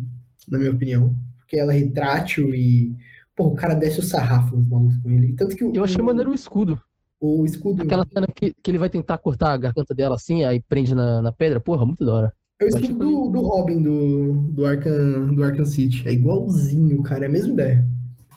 [0.48, 1.14] na minha opinião.
[1.38, 2.94] Porque ela é retrátil e.
[3.34, 5.32] Pô, o cara desce o sarrafo nos malucos com ele.
[5.34, 6.78] Tanto que o, Eu achei o, maneiro o escudo.
[7.20, 7.82] o escudo.
[7.82, 11.22] Aquela cena que, que ele vai tentar cortar a garganta dela assim, aí prende na,
[11.22, 11.60] na pedra.
[11.60, 12.32] Porra, muito da hora.
[12.60, 16.02] É o escudo que do, do Robin do, do, Arkham, do Arkham City.
[16.08, 17.24] É igualzinho, cara.
[17.24, 17.86] É a mesma ideia.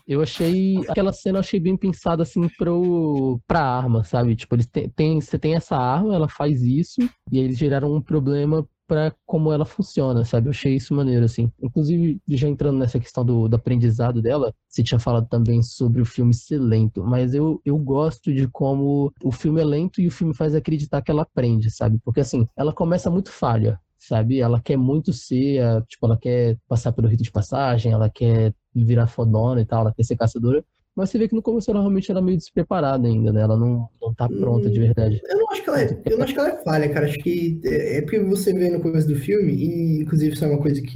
[0.07, 0.77] Eu achei.
[0.89, 4.35] Aquela cena eu achei bem pensada assim pro, pra arma, sabe?
[4.35, 7.93] Tipo, eles têm, tem, você tem essa arma, ela faz isso, e aí eles geraram
[7.93, 10.47] um problema pra como ela funciona, sabe?
[10.47, 11.49] Eu achei isso maneiro, assim.
[11.61, 16.05] Inclusive, já entrando nessa questão do, do aprendizado dela, você tinha falado também sobre o
[16.05, 20.11] filme ser lento, mas eu, eu gosto de como o filme é lento e o
[20.11, 21.99] filme faz acreditar que ela aprende, sabe?
[22.03, 23.79] Porque assim, ela começa muito falha.
[24.01, 24.39] Sabe?
[24.39, 28.51] Ela quer muito ser, a- tipo, ela quer passar pelo rito de passagem, ela quer
[28.73, 30.65] virar fodona e tal, ela quer ser caçadora.
[30.95, 33.41] Mas você vê que no começo ela realmente era meio despreparada ainda, né?
[33.41, 35.21] Ela não, não tá pronta de verdade.
[35.23, 37.05] Eu não acho que ela é, eu não acho que ela é falha, cara.
[37.05, 40.47] Acho que é, é porque você vê no começo do filme, e inclusive isso é
[40.49, 40.89] uma coisa que,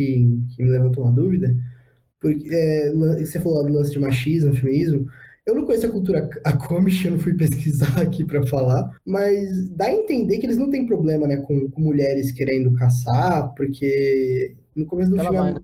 [0.55, 1.55] que me levantou uma dúvida,
[2.19, 2.91] porque é,
[3.25, 5.07] você falou do lance de machismo, feminismo.
[5.45, 6.29] Eu não conheço a cultura
[6.71, 10.69] Amish, eu não fui pesquisar aqui pra falar, mas dá a entender que eles não
[10.69, 15.53] têm problema, né, com, com mulheres querendo caçar, porque no começo do Ela filme vai,
[15.53, 15.59] né?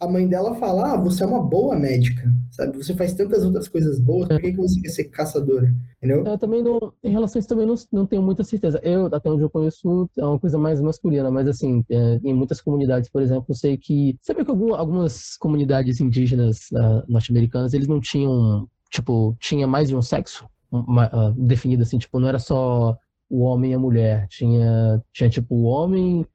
[0.00, 2.76] a mãe dela fala: ah, você é uma boa médica, sabe?
[2.76, 5.74] Você faz tantas outras coisas boas, por que, que você quer ser caçadora?
[5.98, 6.24] Entendeu?
[6.26, 8.80] Eu também não, em relação a isso também não, não tenho muita certeza.
[8.82, 12.62] Eu, até onde eu conheço, é uma coisa mais masculina, mas assim, é, em muitas
[12.62, 17.86] comunidades, por exemplo, eu sei que, sabe que algum- algumas comunidades indígenas ah, norte-americanas, eles
[17.88, 22.38] não tinham, tipo, tinha mais de um sexo uma- ah, definido assim, tipo, não era
[22.38, 22.96] só
[23.28, 26.26] o homem e a mulher, tinha, tinha tipo, o homem,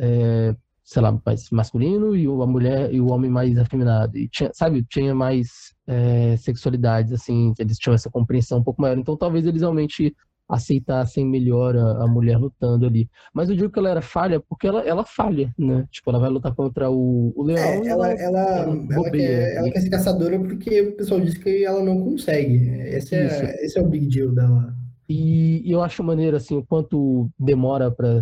[0.00, 0.54] é,
[0.84, 4.16] sei lá, mais masculino e a mulher e o homem mais afeminado.
[4.16, 8.98] E tinha, sabe, tinha mais é, sexualidades, assim, eles tinham essa compreensão um pouco maior.
[8.98, 10.14] Então talvez eles realmente
[10.48, 13.08] aceitassem melhor a, a mulher lutando ali.
[13.34, 15.86] Mas eu digo que ela era falha porque ela, ela falha, né?
[15.90, 19.56] Tipo, ela vai lutar contra o, o leão É, ela, ela, ela, ela ela, quer,
[19.56, 22.56] ela quer ser caçadora porque o pessoal diz que ela não consegue.
[22.88, 24.74] Esse é, esse é o big deal dela.
[25.08, 28.20] E, e eu acho maneiro, assim, o quanto demora pra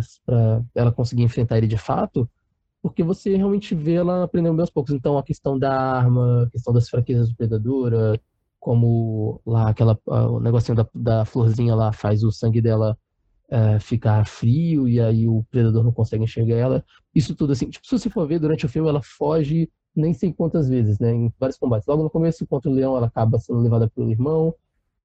[0.73, 2.29] ela conseguir enfrentar ele de fato,
[2.81, 4.93] porque você realmente vê ela aprendendo bem aos poucos.
[4.93, 7.91] Então, a questão da arma, a questão das fraquezas do predador,
[8.59, 12.97] como lá aquela, ah, o negocinho da, da florzinha lá faz o sangue dela
[13.49, 16.85] eh, ficar frio e aí o predador não consegue enxergar ela.
[17.15, 20.31] Isso tudo, assim, tipo, se você for ver durante o filme, ela foge nem sei
[20.33, 21.87] quantas vezes, né, em vários combates.
[21.87, 24.53] Logo no começo, contra o leão, ela acaba sendo levada pelo irmão.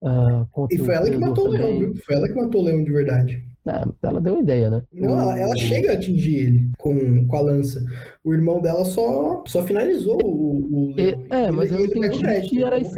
[0.03, 1.79] ah, contra E foi ela que matou o leão, também.
[1.93, 2.03] viu?
[2.05, 3.45] Foi ela que matou o leão de verdade.
[3.65, 4.83] É, ela deu uma ideia, né?
[4.93, 7.81] Não, ela, ela chega a atingir ele com, com a lança.
[8.25, 11.25] O irmão dela só, só finalizou o, o leão.
[11.31, 12.95] É, mas eu Ele- o entendi que era isso.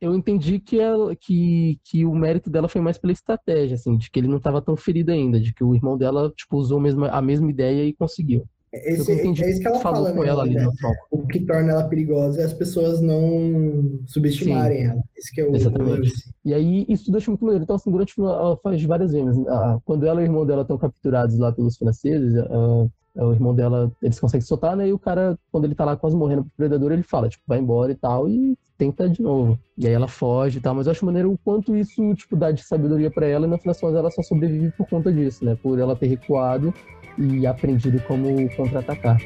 [0.00, 4.10] Eu entendi que, ela, que, que o mérito dela foi mais pela estratégia, assim, de
[4.10, 6.82] que ele não estava tão ferido ainda, de que o irmão dela, tipo, usou a
[6.82, 8.46] mesma, a mesma ideia e conseguiu.
[8.72, 10.28] Esse, é isso que ela falou fala, com né?
[10.28, 10.68] ela ali né?
[11.10, 15.02] O que torna ela perigosa é as pessoas não subestimarem ela.
[15.16, 16.12] Esse que é o, Exatamente.
[16.44, 17.64] E aí, isso acho muito maneiro.
[17.64, 19.44] Então, assim, durante ela faz várias vezes.
[19.48, 22.86] Ah, Quando ela e o irmão dela estão capturados lá pelos franceses, ah,
[23.16, 24.88] o irmão dela, eles conseguem soltar, né?
[24.88, 27.58] E o cara, quando ele tá lá quase morrendo pro predador, ele fala, tipo, vai
[27.58, 29.58] embora e tal, e tenta de novo.
[29.76, 32.50] E aí ela foge e tal, mas eu acho maneiro o quanto isso, tipo, dá
[32.50, 35.56] de sabedoria pra ela, e no final ela só sobrevive por conta disso, né?
[35.62, 36.72] Por ela ter recuado
[37.18, 39.18] e aprendido como contra-atacar.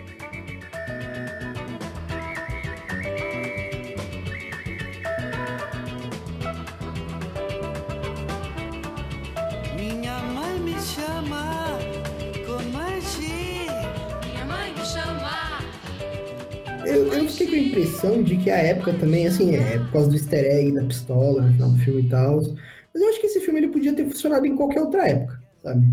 [17.14, 20.16] Eu, fiquei com a impressão de que a época também, assim, é por causa do
[20.16, 22.36] easter egg da pistola no final do filme e tal.
[22.36, 25.86] Mas eu acho que esse filme ele podia ter funcionado em qualquer outra época, sabe?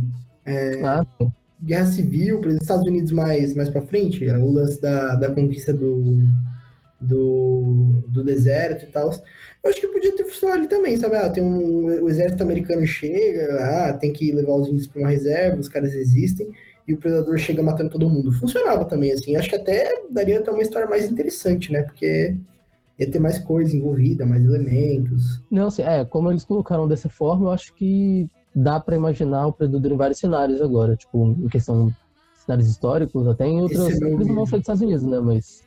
[0.84, 1.32] Ah, sim.
[1.64, 5.30] Guerra Civil, por exemplo, Estados Unidos mais, mais pra frente, é o lance da, da
[5.32, 6.24] conquista do,
[7.00, 9.12] do, do deserto e tal.
[9.64, 11.16] Eu acho que podia ter funcionado ali também, sabe?
[11.18, 15.10] Ah, tem um, o exército americano chega, ah, tem que levar os índios pra uma
[15.10, 16.50] reserva, os caras existem,
[16.92, 18.32] e o predador chega matando todo mundo.
[18.34, 19.36] Funcionava também, assim.
[19.36, 21.84] Acho que até daria até uma história mais interessante, né?
[21.84, 22.36] Porque
[23.00, 25.42] ia ter mais coisa envolvida, mais elementos.
[25.50, 29.54] Não, assim, é, como eles colocaram dessa forma, eu acho que dá pra imaginar o
[29.54, 31.92] Predador em vários cenários agora, tipo, em questão
[32.46, 35.64] cenários históricos, até em outros, é não ser dos Estados Unidos, né, mas...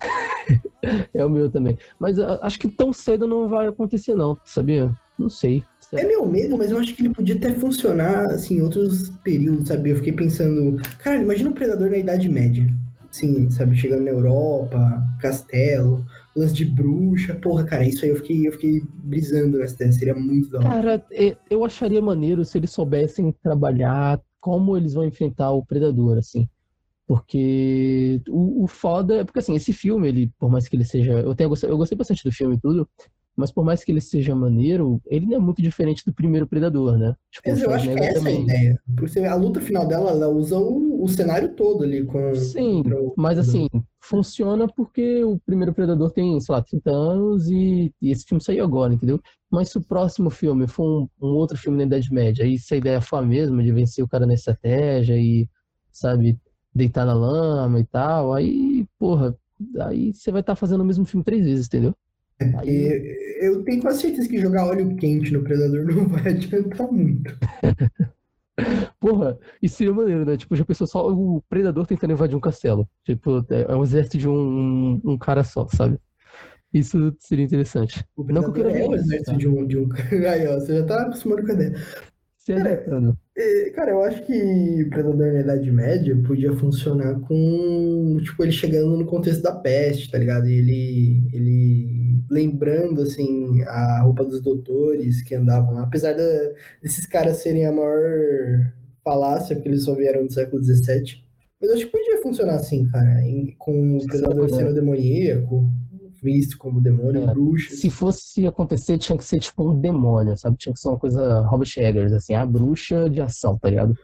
[1.12, 1.76] é o meu também.
[1.98, 4.90] Mas ah, acho que tão cedo não vai acontecer não, sabia?
[5.18, 5.62] Não sei.
[5.92, 9.66] É meu medo, mas eu acho que ele podia até funcionar, assim, em outros períodos,
[9.68, 9.90] sabe?
[9.90, 12.66] Eu fiquei pensando, cara, imagina um predador na Idade Média.
[13.10, 16.04] Assim, sabe, chegando na Europa, castelo,
[16.36, 17.34] lance de bruxa.
[17.34, 20.68] Porra, cara, isso aí eu fiquei, eu fiquei brisando nessa ideia, seria muito da hora.
[20.68, 26.18] Cara, é- eu acharia maneiro se eles soubessem trabalhar como eles vão enfrentar o Predador,
[26.18, 26.48] assim.
[27.04, 31.12] Porque o, o foda é porque assim, esse filme, ele, por mais que ele seja.
[31.14, 32.88] Eu tenho eu gostei bastante do filme e tudo,
[33.40, 36.98] mas por mais que ele seja maneiro, ele não é muito diferente do primeiro Predador,
[36.98, 37.16] né?
[37.30, 38.42] Tipo, Mas eu acho que Schwarzenegger essa é a também.
[38.42, 38.80] ideia.
[38.96, 42.34] Porque a luta final dela, ela usa o, o cenário todo ali com.
[42.34, 42.84] Sim,
[43.16, 43.66] mas assim,
[44.00, 48.64] funciona porque o primeiro Predador tem, sei lá, 30 anos e, e esse filme saiu
[48.64, 49.18] agora, entendeu?
[49.50, 52.74] Mas se o próximo filme for um, um outro filme na Idade Média, aí se
[52.74, 55.48] a ideia for a mesma, de vencer o cara na estratégia e,
[55.90, 56.38] sabe,
[56.74, 59.36] deitar na lama e tal, aí, porra,
[59.80, 61.94] aí você vai estar fazendo o mesmo filme três vezes, entendeu?
[62.58, 66.90] Aí, E eu tenho quase certeza que jogar óleo quente no predador não vai adiantar
[66.90, 67.36] muito.
[69.00, 70.36] porra, isso seria maneiro, né?
[70.36, 72.88] Tipo, já pensou só o Predador tentando invadir um castelo.
[73.04, 75.98] Tipo, é é um exército de um, um cara só, sabe?
[76.72, 78.04] Isso seria interessante.
[78.16, 79.36] O Não que eu queira é ver isso, exército tá?
[79.36, 79.88] de um, de um.
[80.28, 81.74] Aí, ó, você já tá acostumado com a ideia.
[83.36, 88.96] É, Cara, eu acho que Predador na Idade Média podia funcionar com, tipo, ele chegando
[88.96, 90.48] no contexto da peste, tá ligado?
[90.48, 91.99] E ele, ele
[92.30, 95.82] lembrando, assim, a roupa dos doutores que andavam lá.
[95.82, 98.72] Apesar da- desses caras serem a maior
[99.04, 101.22] falácia, porque eles só vieram do século XVII.
[101.60, 105.68] Mas acho que podia funcionar assim, cara, em- com o Predador sendo demoníaco,
[106.22, 107.26] visto como demônio, É.
[107.32, 107.78] bruxas.
[107.80, 110.56] Se fosse acontecer, tinha que ser tipo um demônio, sabe?
[110.58, 113.94] Tinha que ser uma coisa Robert Eggers, assim, a bruxa de ação, tá ligado?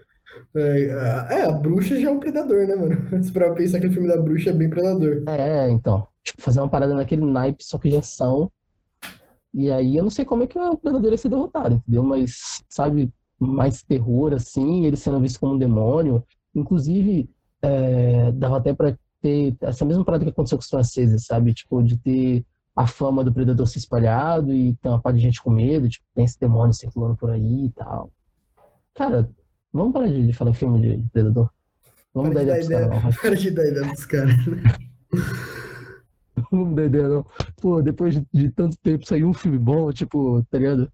[0.54, 2.96] É, a- é, a bruxa já é um predador, né, mano?
[3.22, 5.22] Se pra pensar que o filme da bruxa é bem predador.
[5.28, 6.06] É, então.
[6.22, 8.50] Tipo, fazer uma parada naquele naipe, só que de ação.
[9.54, 12.02] E aí eu não sei como é que o predador ia ser derrotado, entendeu?
[12.02, 16.22] Mas, sabe, mais terror, assim, ele sendo visto como um demônio.
[16.54, 17.30] Inclusive,
[17.62, 21.54] é, dava até pra ter essa mesma parada que aconteceu com os franceses, sabe?
[21.54, 22.44] Tipo, de ter
[22.74, 26.04] a fama do predador se espalhado e ter uma parte de gente com medo, tipo,
[26.14, 28.10] tem esse demônio circulando por aí e tal.
[28.94, 29.30] Cara,
[29.76, 31.50] vamos parar de falar em filme de, de predador.
[32.14, 34.34] Vamos Para dar de ideia dar pros caras, para de dar ideia pros caras.
[36.52, 37.26] Não dá ideia, não.
[37.60, 40.92] Pô, depois de, de tanto tempo sair um filme bom, tipo, tá ligado?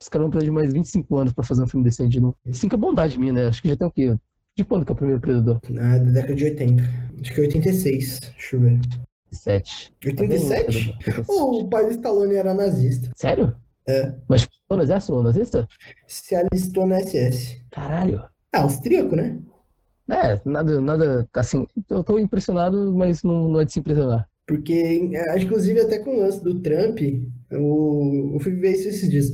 [0.00, 2.36] Os caras vão precisar de mais 25 anos pra fazer um filme decente de novo.
[2.52, 3.46] Cinco é bondade minha, né?
[3.46, 4.16] Acho que já tem o quê?
[4.56, 5.60] De quando que é o primeiro Predador?
[5.78, 6.82] Ah, da década de 80.
[7.20, 8.20] Acho que é 86.
[8.20, 8.80] Deixa eu ver.
[9.30, 9.94] 7.
[10.04, 10.96] 87?
[11.28, 13.10] O pai do Stallone era nazista.
[13.14, 13.54] Sério?
[13.90, 14.14] É.
[14.28, 15.68] Mas foi no exército ou nazista?
[16.06, 17.60] Se alistou na SS.
[17.70, 18.22] Caralho.
[18.52, 19.38] Ah, austríaco, né?
[20.08, 24.28] É, nada, nada, assim, eu tô impressionado, mas não, não é de se impressionar.
[24.46, 26.98] Porque, inclusive, até com o lance do Trump,
[27.52, 29.32] o, eu fui ver isso esses dias.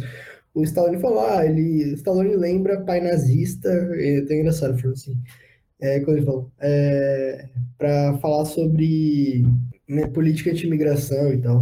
[0.53, 5.17] O Stallone falou, ah, ele, o Stallone lembra pai nazista, é até engraçado, falou assim,
[5.81, 9.45] é, quando ele falou, é, pra falar sobre
[9.89, 11.61] né, política de imigração e tal.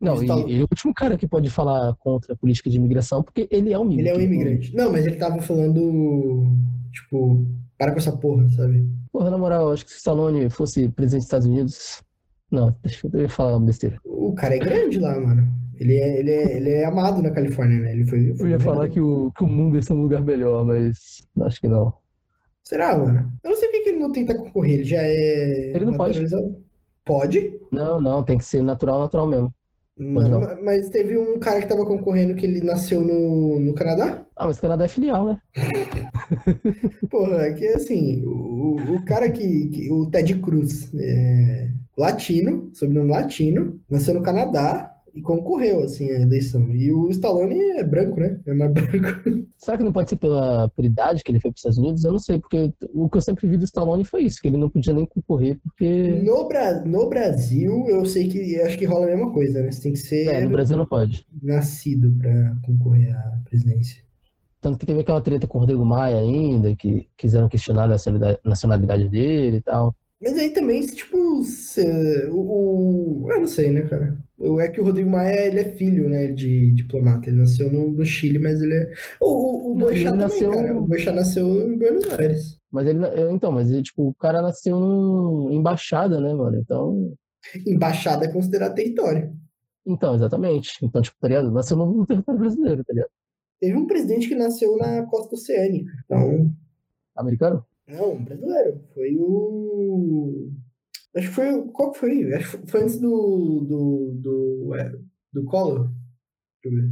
[0.00, 2.76] Não, e Stallone- ele é o último cara que pode falar contra a política de
[2.76, 4.74] imigração, porque ele é um Ele é um imigrante.
[4.74, 6.46] Não, mas ele tava falando,
[6.92, 7.44] tipo,
[7.76, 8.88] para com essa porra, sabe?
[9.12, 12.02] Porra, na moral, acho que se o Stallone fosse presidente dos Estados Unidos.
[12.50, 13.98] Não, deixa eu eu ia falar uma besteira.
[14.04, 15.46] O cara é grande lá, mano.
[15.76, 17.92] Ele é, ele é, ele é amado na Califórnia, né?
[17.92, 20.64] Ele foi, Eu ia falar que o, que o mundo ia ser um lugar melhor,
[20.64, 21.92] mas acho que não.
[22.64, 23.32] Será, mano?
[23.44, 25.94] Eu não sei por que que ele não tenta concorrer, ele já é Ele não
[25.96, 26.24] pode.
[27.04, 29.54] Pode, Não, não, tem que ser natural, natural mesmo.
[30.12, 30.40] Pode não.
[30.40, 34.24] ma- mas teve um cara que tava concorrendo que ele nasceu no, no Canadá.
[34.36, 35.40] Ah, mas o Canadá é filial, né?
[37.10, 43.10] Porra, é que assim, o, o cara que, que- o Ted Cruz, é latino, sobrenome
[43.10, 46.74] latino, nasceu no Canadá e concorreu, assim, à eleição.
[46.74, 48.40] E o Stallone é branco, né?
[48.46, 49.46] É mais branco.
[49.56, 52.04] Será que não pode ser pela, idade que ele foi para os Estados Unidos?
[52.04, 54.56] Eu não sei, porque o que eu sempre vi do Stallone foi isso, que ele
[54.56, 59.06] não podia nem concorrer, porque No, Bra no Brasil, eu sei que acho que rola
[59.06, 59.70] a mesma coisa, né?
[59.70, 61.26] Você tem que ser é, no Brasil não pode.
[61.42, 64.02] nascido para concorrer à presidência.
[64.60, 69.08] Tanto que teve aquela treta com o Rodrigo Maia ainda, que quiseram questionar a nacionalidade
[69.08, 69.94] dele e tal.
[70.20, 74.18] Mas aí também, tipo, se- o, o- Eu não sei, né, cara?
[74.36, 77.28] O- É que o Rodrigo Maia, ele é filho, né, de diplomata.
[77.28, 78.92] Ele nasceu no, no Chile, mas ele é...
[79.20, 80.76] O, o, o Boixá também, nasceu- cara.
[80.76, 82.58] O Boixá nasceu em Buenos Aires.
[82.70, 82.98] Mas ele,
[83.32, 86.58] então, mas ele, tipo, o cara nasceu num embaixada, né, mano?
[86.58, 87.14] Então,
[87.66, 89.32] Embaixada é considerado território.
[89.86, 90.72] Então, exatamente.
[90.82, 91.50] Então, tipo, tá ligado?
[91.52, 93.10] Nasceu no território brasileiro, tá ligado?
[93.60, 95.90] Teve um presidente que nasceu na costa oceânica.
[96.04, 96.52] Então,
[97.16, 97.64] Americano?
[97.88, 98.80] Não, brasileiro.
[98.94, 100.50] Foi o.
[101.16, 101.68] Acho que foi.
[101.72, 102.34] Qual que foi?
[102.34, 103.64] Acho que foi antes do.
[103.68, 104.20] do.
[104.20, 104.92] do, é,
[105.32, 105.90] do Collor.
[106.62, 106.90] Deixa eu ver.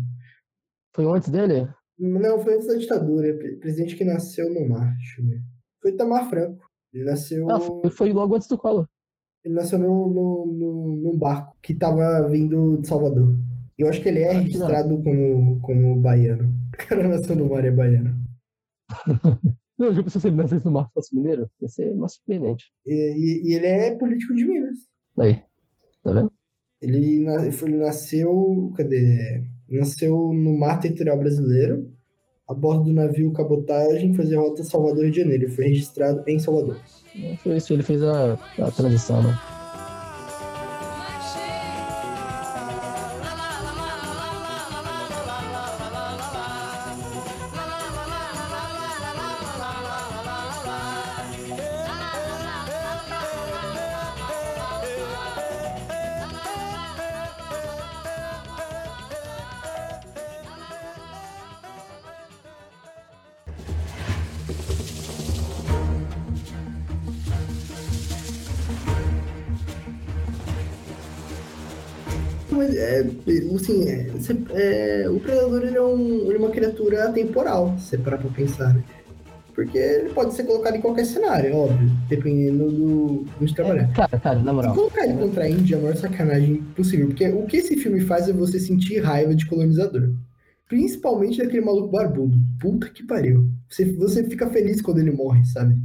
[0.95, 1.69] Foi antes dele?
[1.99, 3.35] Não, foi antes da ditadura.
[3.37, 4.95] Pre- Presidente que nasceu no mar.
[4.97, 5.43] Deixa eu ver.
[5.83, 6.65] Foi Itamar Franco.
[6.93, 7.51] Ele nasceu.
[7.51, 8.87] Ah, foi, foi logo antes do Collor.
[9.45, 13.37] Ele nasceu no, no, no, num barco que tava vindo de Salvador.
[13.79, 16.55] Eu acho que ele é Ah, registrado como, como baiano.
[16.77, 18.15] O cara nasceu no mar e é baiano.
[19.79, 21.51] Não, já pensou se ele nascesse no Mar fosse mineiro?
[21.61, 22.65] Ia ser mais surpreendente.
[22.87, 24.79] E, e- ele é político de Minas.
[25.19, 25.43] Aí,
[26.03, 26.33] tá vendo?
[26.81, 28.73] Ele, ele nasceu.
[28.77, 29.43] Cadê?
[29.69, 31.91] Nasceu no mar territorial brasileiro,
[32.49, 35.45] a bordo do navio Cabotagem, fazia rota Salvador de Janeiro.
[35.45, 36.81] Ele foi registrado em Salvador.
[37.43, 39.37] Foi isso, ele fez a, a transição, né?
[74.33, 78.19] É, é, o predador ele é, um- ele é uma criatura temporal, se você parar
[78.19, 78.83] pra pensar, né?
[79.55, 83.91] Porque ele pode ser colocado em qualquer cenário, é óbvio, dependendo do, do de trabalhar.
[83.95, 84.75] Cara, cara, na E moral.
[84.75, 88.01] colocar ele contra a Índia é a maior sacanagem possível, porque o que esse filme
[88.01, 90.11] faz é você sentir raiva de colonizador.
[90.69, 92.37] Principalmente daquele maluco barbudo.
[92.61, 93.49] Puta que pariu.
[93.71, 95.81] Você, você fica feliz quando ele morre, sabe?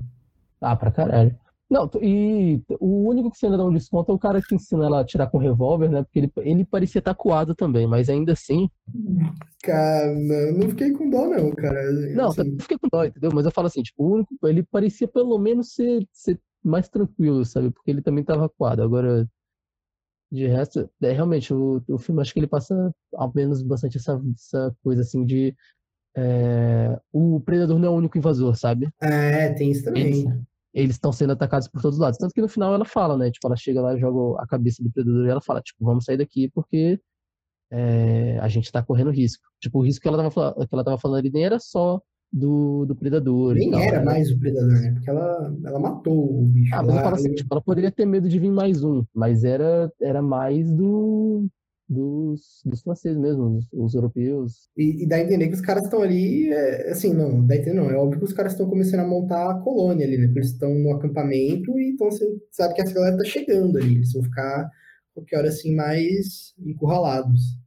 [0.59, 1.33] Ah, pra caralho.
[1.71, 4.85] Não, e o único que você ainda dá um desconto é o cara que ensina
[4.85, 6.03] ela a atirar com revólver, né?
[6.03, 8.69] Porque ele, ele parecia estar coado também, mas ainda assim.
[9.63, 11.89] Cara, não, não fiquei com dó, não, cara.
[12.13, 13.31] Não, Assim, fiquei com dó, entendeu?
[13.33, 17.45] Mas eu falo assim, tipo, o único, ele parecia pelo menos ser, ser mais tranquilo,
[17.45, 17.71] sabe?
[17.71, 18.83] Porque ele também tava coado.
[18.83, 19.25] Agora,
[20.29, 24.21] de resto, é realmente, o, o filme acho que ele passa ao menos bastante essa,
[24.35, 25.55] essa coisa assim de.
[26.17, 28.89] é, o predador não é o único invasor, sabe?
[29.01, 30.45] É, tem isso também.
[30.73, 32.17] Eles estão sendo atacados por todos os lados.
[32.17, 33.29] Tanto que no final ela fala, né?
[33.31, 36.05] Tipo, ela chega lá e joga a cabeça do predador e ela fala, tipo, vamos
[36.05, 36.99] sair daqui porque
[37.71, 39.43] é, a gente tá correndo risco.
[39.59, 42.01] Tipo, o risco que ela tava, fala- que ela tava falando ali nem era só
[42.31, 44.05] do, do predador e Nem tal, era né?
[44.05, 44.91] mais o predador, né?
[44.93, 46.73] Porque ela, ela matou o bicho.
[46.73, 47.03] Ah, mas eu lá.
[47.03, 50.71] falo assim, tipo, ela poderia ter medo de vir mais um, mas era, era mais
[50.71, 51.47] do,
[51.91, 54.69] dos, dos franceses mesmo, os, os europeus.
[54.77, 57.57] E, e dá a entender que os caras estão ali, é, assim, não, dá a
[57.57, 60.27] entender não, é óbvio que os caras estão começando a montar a colônia ali, né?
[60.27, 63.95] Porque eles estão no acampamento e então você sabe que essa galera tá chegando ali,
[63.95, 64.69] eles vão ficar
[65.13, 67.59] qualquer hora assim mais encurralados.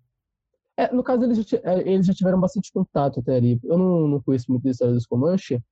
[0.76, 3.60] É, no caso, eles já, é, eles já tiveram bastante contato até ali.
[3.62, 5.62] Eu não, não conheço muito da história dos Comanche,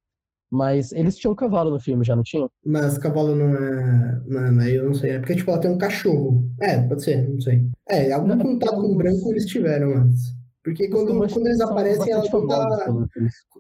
[0.53, 2.51] mas eles tinham cavalo no filme, já não tinham?
[2.65, 5.61] Mas cavalo não é, não é, não é- eu não sei, é porque tipo ela
[5.61, 6.47] tem um cachorro.
[6.61, 7.67] É, pode ser, não sei.
[7.89, 10.21] É, algum Não, é contato com o branco eles tiveram antes.
[10.63, 12.85] Porque quando, quando eles aparecem, ela não tá,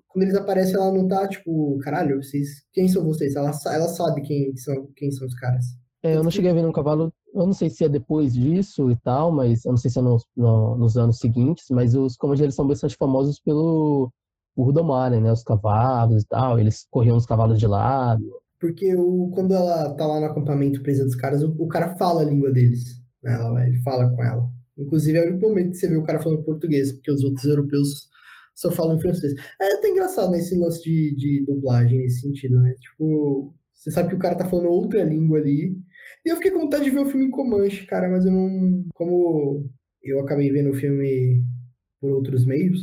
[0.08, 3.34] quando eles aparecem, ela não tá, tipo, caralho, vocês, quem são vocês?
[3.34, 5.64] Ela, ela sabe quem são, quem são os caras.
[6.04, 8.90] É, eu não cheguei a ver um cavalo, eu não sei se é depois disso
[8.90, 12.16] e tal, mas eu não sei se é nos, no- nos anos seguintes, mas os
[12.40, 14.12] eles são bastante famosos pelo
[14.54, 18.24] por domarem, né, os cavalos e tal, eles corriam os cavalos de lado.
[18.60, 22.22] Porque o, quando ela tá lá no acampamento presa dos caras, o, o cara fala
[22.22, 23.00] a língua deles.
[23.22, 23.32] Né?
[23.34, 24.48] Ela, ele fala com ela.
[24.78, 27.44] Inclusive, é o único momento que você vê o cara falando português, porque os outros
[27.44, 28.08] europeus
[28.54, 29.34] só falam francês.
[29.60, 32.74] É até engraçado né, esse lance de, de dublagem nesse sentido, né?
[32.74, 35.76] Tipo, você sabe que o cara tá falando outra língua ali.
[36.24, 38.84] E eu fiquei com vontade de ver o filme em Comanche, cara, mas eu não.
[38.94, 39.68] Como
[40.02, 41.42] eu acabei vendo o filme
[42.00, 42.80] por outros meios.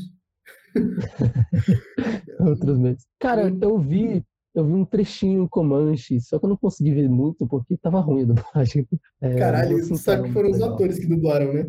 [2.39, 3.05] Outros meses.
[3.19, 3.60] Cara, Hum.
[3.62, 4.23] eu vi,
[4.55, 7.99] eu vi um trechinho em Comanche, só que eu não consegui ver muito porque tava
[7.99, 8.88] ruim a dublagem.
[9.21, 11.65] É, Caralho, você sabe que foram os atores que dublaram, né?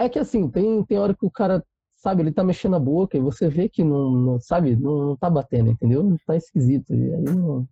[0.00, 3.16] É que assim, tem, tem hora que o cara, sabe, ele tá mexendo a boca
[3.16, 6.02] e você vê que não, não- sabe, não, não tá batendo, entendeu?
[6.02, 6.92] Não tá esquisito.
[6.92, 7.68] E aí não.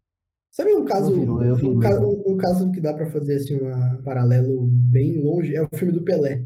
[0.52, 5.20] Sabe um caso, um, caso um caso que dá pra fazer assim um paralelo bem
[5.20, 6.44] longe é o filme do Pelé.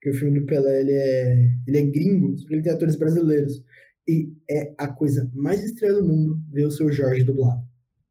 [0.00, 2.96] Porque o filme do Pelé ele é, ele é gringo, só que ele tem atores
[2.96, 3.62] brasileiros.
[4.08, 7.62] E é a coisa mais estranha do mundo ver o seu Jorge dublado.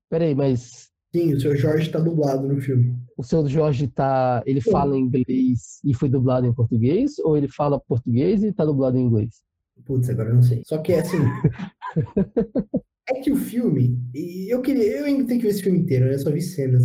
[0.08, 2.96] Peraí, mas Sim, o seu Jorge tá dublado no filme.
[3.18, 4.44] o seu Jorge tá.
[4.46, 7.18] Ele fala inglês e foi dublado em português?
[7.20, 9.42] Ou ele fala português e tá dublado em inglês?
[9.86, 10.62] Putz, agora eu não sei.
[10.66, 11.18] Só que é assim.
[13.10, 14.00] é que o filme.
[14.14, 15.00] E eu queria.
[15.00, 16.14] Eu ainda tenho que ver esse filme inteiro, né?
[16.14, 16.84] Eu só vi cenas.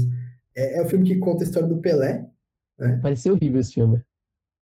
[0.56, 2.26] É, é o filme que conta a história do Pelé.
[3.02, 4.00] Pareceu horrível esse filme.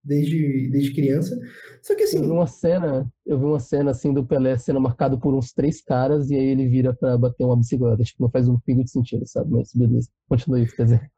[0.05, 1.39] Desde, desde criança.
[1.83, 4.81] Só que Eu vi assim, uma cena, eu vi uma cena assim do Pelé sendo
[4.81, 8.03] marcado por uns três caras e aí ele vira pra bater uma bicicleta.
[8.03, 9.51] Tipo, não faz um pingo de sentido, sabe?
[9.53, 10.09] Mas beleza.
[10.29, 11.11] Continua isso, quer dizer.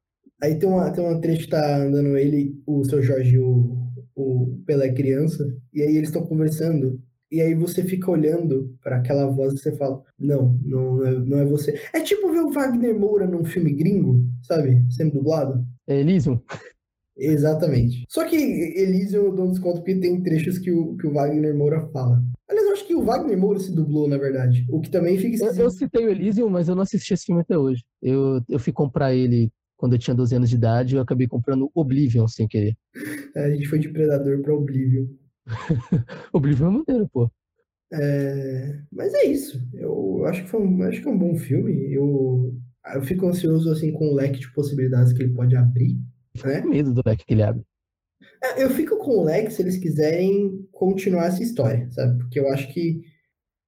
[0.42, 3.88] aí tem uma, tem uma trecho que tá andando ele, o seu Jorge e o,
[4.14, 7.00] o Pelé criança, e aí eles estão conversando.
[7.32, 11.18] E aí você fica olhando para aquela voz e você fala, não, não, não é,
[11.18, 11.80] não é você.
[11.92, 14.84] É tipo ver o Wagner Moura num filme gringo, sabe?
[14.90, 15.66] Sendo dublado.
[15.88, 16.40] É Elysium?
[17.16, 18.04] Exatamente.
[18.08, 21.56] Só que Elysium eu dou um desconto porque tem trechos que o, que o Wagner
[21.56, 22.22] Moura fala.
[22.48, 24.66] Aliás, eu acho que o Wagner Moura se dublou, na verdade.
[24.68, 25.60] O que também fica Eu, esquisito.
[25.62, 27.82] eu citei o Elysium, mas eu não assisti esse filme até hoje.
[28.02, 31.26] Eu, eu fui comprar ele quando eu tinha 12 anos de idade e eu acabei
[31.26, 32.76] comprando Oblivion sem querer.
[33.36, 35.06] A gente foi de Predador pra Oblivion.
[36.32, 37.30] Oblivion é maneiro, pô.
[37.92, 39.60] É, Mas é isso.
[39.74, 41.92] Eu acho que foi um, acho que é um bom filme.
[41.92, 42.54] Eu,
[42.94, 45.96] eu fico ansioso assim com o leque de possibilidades que ele pode abrir.
[46.42, 46.60] Né?
[46.62, 47.62] Com medo do leque que ele abre.
[48.42, 52.18] É, Eu fico com o leque se eles quiserem continuar essa história, sabe?
[52.18, 53.02] Porque eu acho que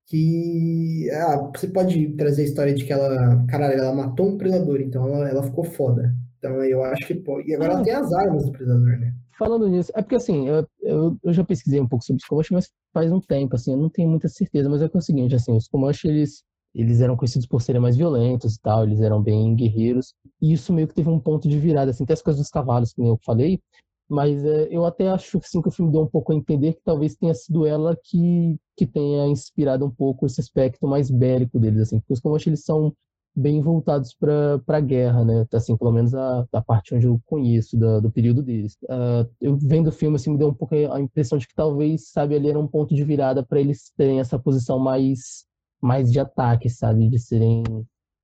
[0.09, 4.81] que ah, você pode trazer a história de que ela, caralho, ela matou um predador,
[4.81, 6.15] então ela, ela ficou foda.
[6.39, 7.51] Então eu acho que pode.
[7.51, 7.85] E agora ela Ah.
[7.85, 9.13] tem as armas do predador, né?
[9.37, 12.55] Falando nisso, é porque assim, eu, eu, eu já pesquisei um pouco sobre os Comanche,
[12.55, 15.03] mas faz um tempo, assim, eu não tenho muita certeza, mas é que é o
[15.03, 16.43] seguinte, assim, os Comanche, eles,
[16.77, 20.73] eles eram conhecidos por serem mais violentos e tal, eles eram bem guerreiros, e isso
[20.73, 23.11] meio que teve um ponto de virada, assim, tem as coisas dos cavalos, que nem
[23.11, 23.61] eu falei,
[24.09, 26.83] mas é, eu até acho assim, que o filme deu um pouco a entender que
[26.85, 31.81] talvez tenha sido ela que, que tenha inspirado um pouco esse aspecto mais bélico deles,
[31.83, 32.93] assim, porque os Comanche, eles são
[33.35, 35.47] bem voltados para a guerra, né?
[35.53, 38.79] Assim, pelo menos a, a parte onde eu conheço da- do período deles.
[38.89, 42.09] Ah, eu vendo o filme, assim, me deu um pouco a impressão de que talvez,
[42.11, 45.45] sabe, ali era um ponto de virada para eles terem essa posição mais,
[45.83, 47.09] mais de ataque, sabe?
[47.09, 47.63] De serem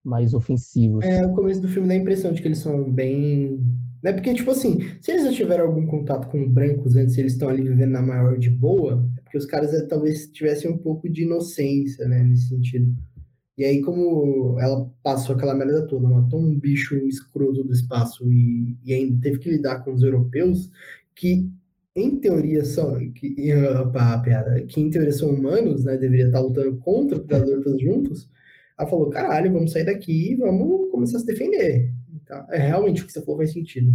[0.04, 1.04] mais ofensivos.
[1.04, 3.60] É, o começo do filme dá a impressão de que eles são bem.
[4.02, 4.12] Né?
[4.12, 7.62] Porque, tipo assim, se eles já tiveram algum contato com brancos antes, eles estão ali
[7.62, 11.22] vivendo na maior de boa, é porque os caras eh, talvez tivessem um pouco de
[11.22, 12.92] inocência, né, nesse sentido.
[13.56, 18.76] E aí, como ela passou aquela merda toda, matou um bicho escroto do espaço e,
[18.84, 20.70] e ainda teve que lidar com os europeus,
[21.14, 21.48] que
[21.94, 26.76] em teoria são, que, opa, piada, que em teoria são humanos, né, deveria estar lutando
[26.78, 28.30] contra o predador todos juntos,
[28.78, 31.92] ela falou, caralho, vamos sair daqui e vamos começar a se defender.
[32.14, 33.92] Então, é realmente o que você falou faz sentido.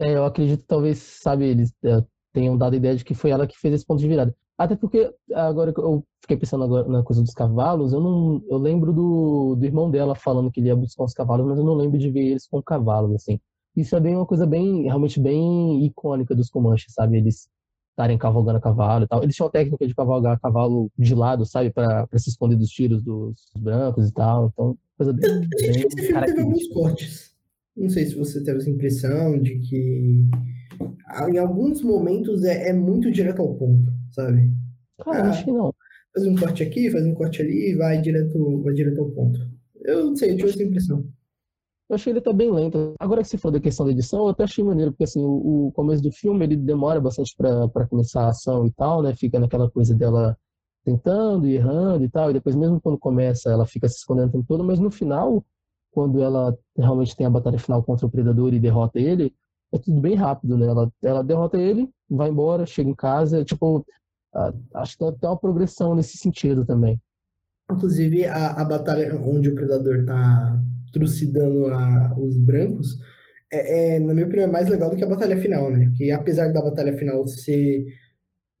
[0.00, 2.02] É, eu acredito talvez, sabe, eles é,
[2.32, 4.34] tenham dado a ideia de que foi ela que fez esse ponto de virada.
[4.56, 8.58] Até porque, agora que eu fiquei pensando agora na coisa dos cavalos, eu não, eu
[8.58, 11.74] lembro do, do irmão dela falando que ele ia buscar os cavalos, mas eu não
[11.74, 13.40] lembro de ver eles com cavalos, assim.
[13.78, 17.16] Isso é bem uma coisa bem, realmente bem icônica dos Comanches, sabe?
[17.16, 17.48] Eles
[17.90, 19.22] estarem cavalgando a cavalo e tal.
[19.22, 21.70] Eles tinham a técnica de cavalgar a cavalo de lado, sabe?
[21.70, 24.50] Para se esconder dos tiros dos brancos e tal.
[24.52, 27.32] Então, coisa bem, Eu senti que esse bem filme teve alguns cortes.
[27.76, 30.24] Não sei se você teve essa impressão de que
[31.06, 34.52] ah, em alguns momentos é, é muito direto ao ponto, sabe?
[35.04, 35.30] Cara, Ah.
[35.30, 35.72] acho que não.
[36.12, 39.38] Faz um corte aqui, faz um corte ali e vai direto, vai direto ao ponto.
[39.84, 41.04] Eu não sei, eu tive essa impressão.
[41.88, 42.94] Eu achei ele tá bem lento.
[42.98, 45.68] Agora que você falou da questão da edição, eu até achei maneiro, porque assim, o,
[45.68, 49.14] o começo do filme ele demora bastante pra começar a ação e tal, né?
[49.14, 50.36] Fica naquela coisa dela
[50.84, 54.32] tentando e errando e tal, e depois mesmo quando começa ela fica se escondendo o
[54.32, 55.44] tempo todo, mas no final,
[55.90, 59.34] quando ela realmente tem a batalha final contra o predador e derrota ele,
[59.72, 60.66] é tudo bem rápido, né?
[60.66, 63.84] Ela, ela derrota ele, vai embora, chega em casa, tipo,
[64.34, 67.00] ah, acho que tem até uma progressão nesse sentido também.
[67.70, 70.58] Inclusive, a, a batalha onde o Predador tá
[70.92, 72.98] trucidando a- os brancos
[73.50, 75.90] é, é, na minha opinião, é mais legal do que a batalha final, né?
[75.96, 77.86] Que apesar da batalha final ser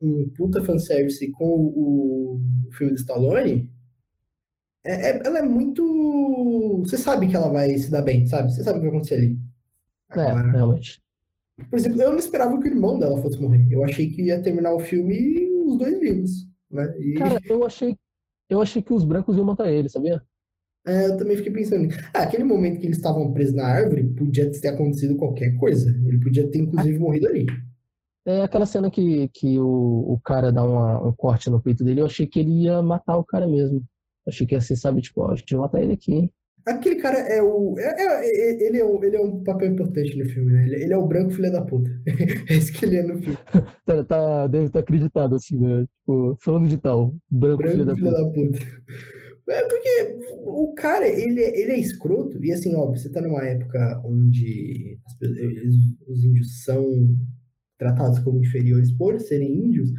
[0.00, 3.70] um puta fanservice com o, o filme do Stallone,
[4.84, 6.80] é, é- ela é muito.
[6.84, 8.50] Você sabe que ela vai se dar bem, sabe?
[8.52, 9.38] Você sabe o que vai acontecer ali.
[10.12, 11.02] É, Agora, realmente.
[11.68, 13.66] por exemplo, eu não esperava que o irmão dela fosse morrer.
[13.70, 16.30] Eu achei que ia terminar o filme os dois vivos,
[16.70, 16.94] né?
[16.98, 17.94] E Cara, eu achei,
[18.48, 20.22] eu achei que os brancos iam matar ele, sabia?
[20.86, 21.88] É, eu também fiquei pensando.
[22.14, 25.90] Ah, aquele momento que eles estavam presos na árvore, podia ter acontecido qualquer coisa.
[26.06, 27.46] Ele podia ter, inclusive, morrido ali.
[28.26, 29.66] É aquela cena que, que o,
[30.14, 33.16] o cara dá uma- um corte no peito dele, eu achei que ele ia matar
[33.16, 33.82] o cara mesmo.
[34.26, 36.12] Achei que ia ser, sabe, tipo, ó, a gente vai matar ele aqui.
[36.12, 36.32] hein?
[36.66, 37.78] Aquele cara é o.
[37.78, 40.66] é- é- é- ele, é o ele é um papel importante no filme, né?
[40.66, 41.90] Ele, ele é o branco filho da puta.
[42.50, 43.38] É isso que ele é no filme.
[43.86, 45.86] Tá, tá- deve estar acreditado, assim, né?
[46.00, 48.58] Tipo, falando de tal, branco filho da Branco filho puta.
[48.58, 48.82] da puta.
[49.48, 53.44] É porque o cara, ele, é- ele é escroto, e assim, óbvio, você tá numa
[53.44, 55.74] época onde eles-
[56.06, 57.16] os índios são
[57.78, 59.90] tratados como inferiores por serem índios,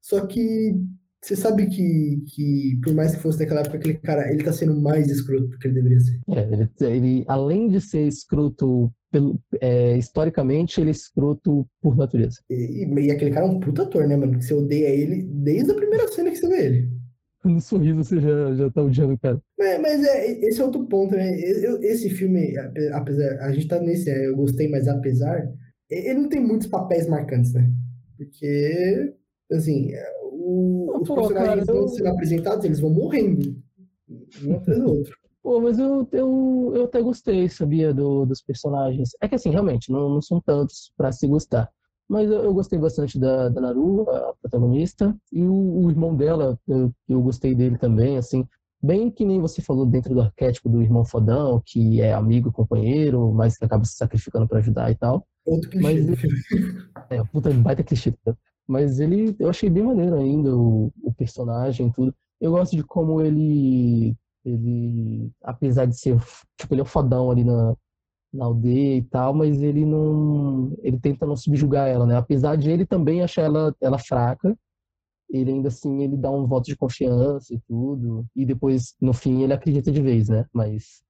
[0.00, 0.74] só que
[1.22, 4.80] você sabe que, que por mais que fosse daquela época, aquele cara, ele tá sendo
[4.80, 6.20] mais escroto do que ele deveria ser.
[6.28, 12.40] É, ele, ele, além de ser escroto pelo, é, historicamente, ele é escroto por natureza.
[12.48, 14.32] E, e aquele cara é um puta ator, né, mano?
[14.32, 16.95] Porque você odeia ele desde a primeira cena que você vê ele.
[17.46, 19.40] No sorriso você já, já tá odiando o cara.
[19.58, 21.38] Mas, mas é, esse é outro ponto, né?
[21.40, 25.48] Eu- esse filme, ape- apesar, a gente tá nesse, é, eu gostei, mas apesar,
[25.88, 27.70] ele não tem muitos papéis marcantes, né?
[28.16, 29.14] Porque,
[29.52, 33.56] assim, é, o- os pô, personagens cara, vão eu- sendo apresentados, eles vão morrendo,
[34.44, 35.16] um atrás do outro.
[35.42, 39.10] Pô, mas eu, eu, eu até gostei, sabia, do, dos personagens.
[39.22, 41.70] É que assim, realmente, não, não são tantos pra se gostar.
[42.08, 46.58] Mas eu, eu gostei bastante da, da Naru, a protagonista, e o, o irmão dela,
[46.66, 48.46] eu, eu gostei dele também, assim.
[48.82, 53.32] Bem que nem você falou dentro do arquétipo do irmão fodão, que é amigo, companheiro,
[53.32, 55.26] mas que acaba se sacrificando pra ajudar e tal.
[55.44, 56.18] Outro clichê Mas-.
[57.10, 58.12] É, puta, baita clichê.
[58.24, 58.36] tá?
[58.66, 62.14] Mas ele, eu achei bem maneiro ainda, o, o personagem, tudo.
[62.40, 66.18] Eu gosto de como ele, ele, apesar de ser,
[66.58, 67.74] tipo, ele é o fodão ali na,
[68.36, 72.16] na aldeia e tal, mas ele não, ele tenta não subjugar ela, né?
[72.16, 74.56] Apesar de ele também achar ela, ela fraca,
[75.30, 78.24] ele ainda assim, ele dá um voto de confiança e tudo.
[78.34, 80.46] E depois, no fim, ele acredita de vez, né?
[80.52, 81.02] Mas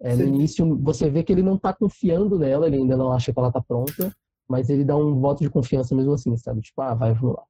[0.00, 3.32] é, no início, você vê que ele não tá confiando nela, ele ainda não acha
[3.32, 4.14] que ela tá pronta,
[4.48, 6.60] mas ele dá um voto de confiança mesmo assim, sabe?
[6.62, 7.44] Tipo, ah, vai, vamos lá.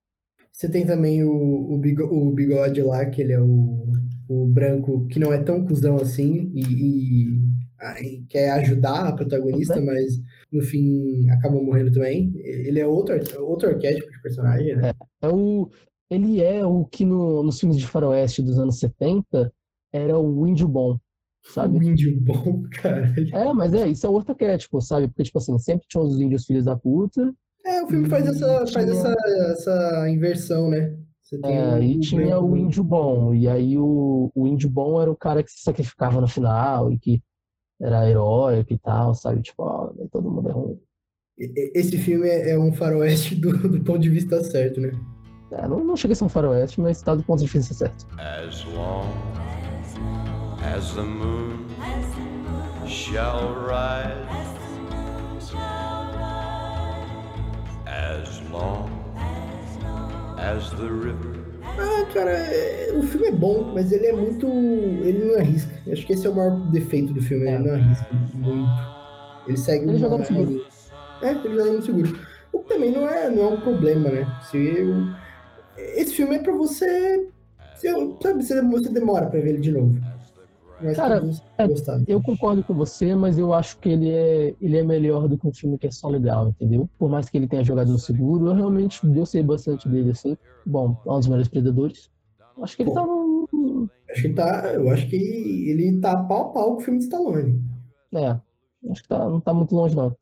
[0.60, 3.86] Você tem também o, o, bigo- o bigode lá, que ele é o,
[4.28, 7.40] o branco, que não é tão cuzão assim, e,
[8.02, 10.20] e- quer ajudar a protagonista, mas
[10.52, 12.30] no fim acaba morrendo também.
[12.36, 14.92] Ele é outro, outro arquétipo de personagem, né?
[15.22, 15.70] É o,
[16.10, 19.50] ele é o que no, nos filmes de faroeste dos anos 70
[19.90, 20.98] era o índio bom,
[21.46, 21.78] O sabe?
[21.86, 23.34] índio bom, caralho.
[23.34, 25.08] É, mas é, isso é outro arquétipo, sabe?
[25.08, 27.34] Porque, tipo assim, sempre tinha os índios filhos da puta,
[27.64, 29.16] É, o filme faz essa, faz Tinha- essa,
[29.52, 30.96] essa inversão, né?
[31.22, 35.00] Você tem É, o- e tinha o índio bom, e aí o, o índio bom
[35.00, 37.22] era o cara que se sacrificava no final e que
[37.80, 39.40] era heróico e tal, sabe?
[39.42, 40.78] Tipo, ó, daí todo mundo é ruim.
[41.74, 44.92] Esse filme é é um faroeste do, do ponto de vista certo, né?
[45.52, 48.06] É, não, não chega a ser um faroeste, mas tá do ponto de vista certo.
[48.18, 49.06] As long
[50.62, 51.66] as the moon
[52.86, 54.49] shall rise,
[61.62, 64.46] Ah, cara, é- o filme é bom, mas ele é muito.
[64.46, 65.70] Ele não arrisca.
[65.86, 68.70] Eu Acho que esse é o maior defeito do filme, ele não arrisca muito.
[69.46, 70.64] Ele segue Ele joga no seguro.
[71.22, 72.18] É, ele joga no seguro.
[72.52, 74.26] O que também não é, não é um problema, né?
[74.50, 75.06] Se eu...
[75.76, 77.28] Esse filme é pra você.
[77.76, 79.98] se eu- sabe, você, você demora pra ver ele de novo.
[80.82, 81.22] Mas Cara,
[81.58, 81.66] é-.
[82.06, 85.46] Eu concordo com você, mas eu acho que ele é, ele é melhor do que
[85.46, 86.88] um filme que é só legal, entendeu?
[86.98, 90.36] Por mais que ele tenha jogado no seguro, eu realmente gostei bastante dele, assim.
[90.64, 92.10] Bom, é um dos melhores predadores.
[92.62, 93.88] Acho que ele tá num.
[94.10, 94.72] Acho que tá.
[94.74, 97.62] Eu acho que ele tá pau a pau com o filme de Stallone.
[98.14, 98.38] É,
[98.90, 100.14] acho que tá, não tá muito longe, não.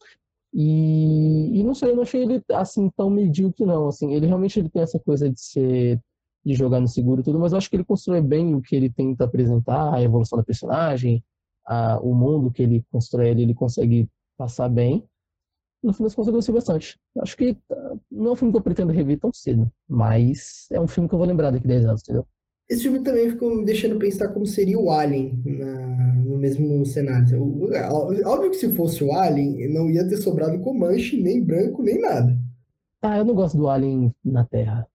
[0.52, 3.88] E, e não sei, eu não achei ele assim tão medíocre, não.
[3.88, 6.00] Assim, ele realmente ele tem essa coisa de ser
[6.44, 8.74] de jogar no seguro e tudo, mas eu acho que ele constrói bem o que
[8.76, 11.22] ele tenta apresentar, a evolução da personagem,
[11.66, 15.04] a, o mundo que ele constrói ali, ele consegue passar bem.
[15.82, 16.98] No fim das contas, eu gostei bastante.
[17.20, 20.80] Acho que ah, não é um filme que eu pretendo rever tão cedo, mas é
[20.80, 22.26] um filme que eu vou lembrar daqui a 10 anos, entendeu?
[22.68, 27.42] Esse filme também ficou me deixando pensar como seria o Alien na- no mesmo cenário.
[28.26, 32.36] Óbvio que se fosse o Alien, não ia ter sobrado Comanche, nem branco, nem nada.
[33.00, 34.86] Ah, eu não gosto do Alien na Terra.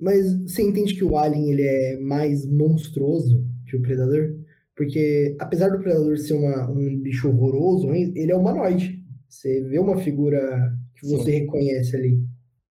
[0.00, 4.34] Mas você entende que o Alien ele é mais monstruoso que o Predador?
[4.76, 8.98] Porque apesar do Predador ser uma- um bicho horroroso, ele é humanoide.
[9.28, 12.18] Você vê uma figura que você reconhece ali.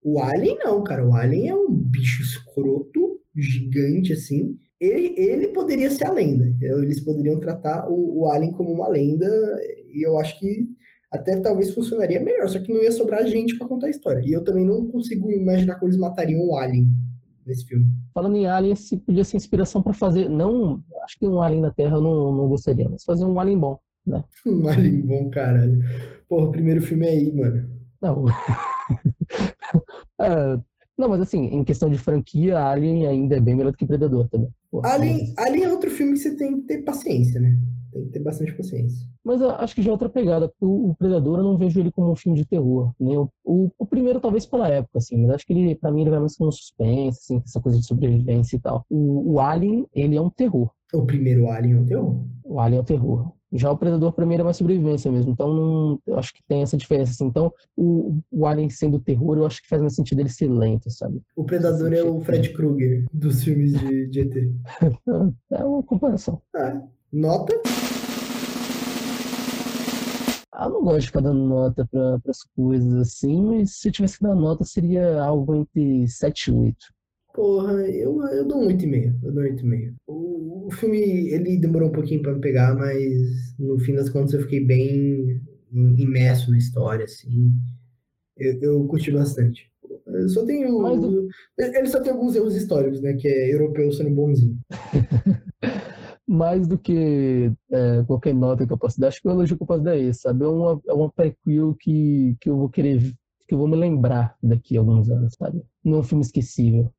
[0.04, 1.08] O Alien não, cara.
[1.08, 4.58] O Alien é um bicho escroto, gigante assim.
[4.80, 6.54] Ele, ele poderia ser a lenda.
[6.62, 9.26] Eles poderiam tratar o, o Alien como uma lenda.
[9.94, 10.68] E eu acho que
[11.12, 12.50] até talvez funcionaria melhor.
[12.50, 14.22] Só que não ia sobrar gente pra contar a história.
[14.26, 16.88] E eu também não consigo imaginar como eles matariam o Alien
[17.46, 17.86] nesse filme.
[18.14, 20.30] Falando em Alien, esse podia ser inspiração pra fazer.
[20.30, 23.60] Não, acho que um Alien na Terra eu não, não gostaria, mas fazer um Alien
[23.60, 23.80] bom.
[24.46, 25.82] Um Alien bom, caralho.
[26.28, 27.70] Porra, o primeiro filme é aí, mano.
[28.02, 28.26] Não.
[30.22, 30.58] É,
[30.98, 34.30] não, mas assim, em questão de franquia, Alien ainda é bem melhor do que Predador
[34.30, 34.50] também.
[34.70, 37.58] Porra, Alien, Alien é outro filme que você tem que ter paciência, né?
[37.94, 39.08] Tem que ter bastante paciência.
[39.24, 40.52] Mas acho que já é outra pegada.
[40.60, 42.92] O, o Predador eu não vejo ele como um filme de terror.
[43.00, 46.02] Nem o, o, o primeiro, talvez pela época, assim, mas acho que ele, pra mim,
[46.02, 48.84] ele vai mais como um suspense, assim, essa coisa de sobrevivência e tal.
[48.90, 50.72] O, o Alien, ele é um terror.
[50.94, 52.16] O primeiro Alien é um terror.
[52.44, 53.32] O Alien é um terror.
[53.56, 55.32] Já o Predador, pra mim, ele é mais sobrevivência mesmo.
[55.32, 57.26] Então, não, eu acho que tem essa diferença, assim.
[57.26, 60.90] Então, o, o Alien sendo terror, eu acho que faz mais sentido ele ser lento,
[60.90, 61.22] sabe?
[61.36, 64.34] O Predador é o Fred Krueger dos filmes de, de ET.
[65.52, 66.42] É uma comparação.
[66.56, 66.82] Ah,
[67.14, 67.54] nota?
[70.52, 73.92] Ah, eu não gosto de ficar dando nota para as coisas assim, mas se eu
[73.92, 76.78] tivesse que dar nota, seria algo entre 7 e 8.
[77.34, 79.16] Porra, eu, eu dou um 8,5.
[79.24, 79.94] Eu dou um 8,5.
[80.08, 81.00] O, o filme,
[81.30, 85.42] ele demorou um pouquinho pra me pegar, mas no fim das contas eu fiquei bem
[85.72, 87.52] imerso na história, assim.
[88.38, 89.72] Eu, eu curti bastante.
[90.06, 90.80] Eu só tenho.
[90.80, 93.14] Mas Ele só tem alguns erros históricos, né?
[93.14, 94.60] Que é europeu sendo bonzinho.
[96.34, 99.62] Mais do que é, qualquer nota que eu posso dar, acho que o elogio que
[99.62, 100.44] eu posso dar é esse, sabe?
[100.44, 103.00] É uma, é uma prequel que, que eu vou querer,
[103.48, 105.62] que eu vou me lembrar daqui a alguns anos, sabe?
[105.84, 106.92] Não é um filme esquecível.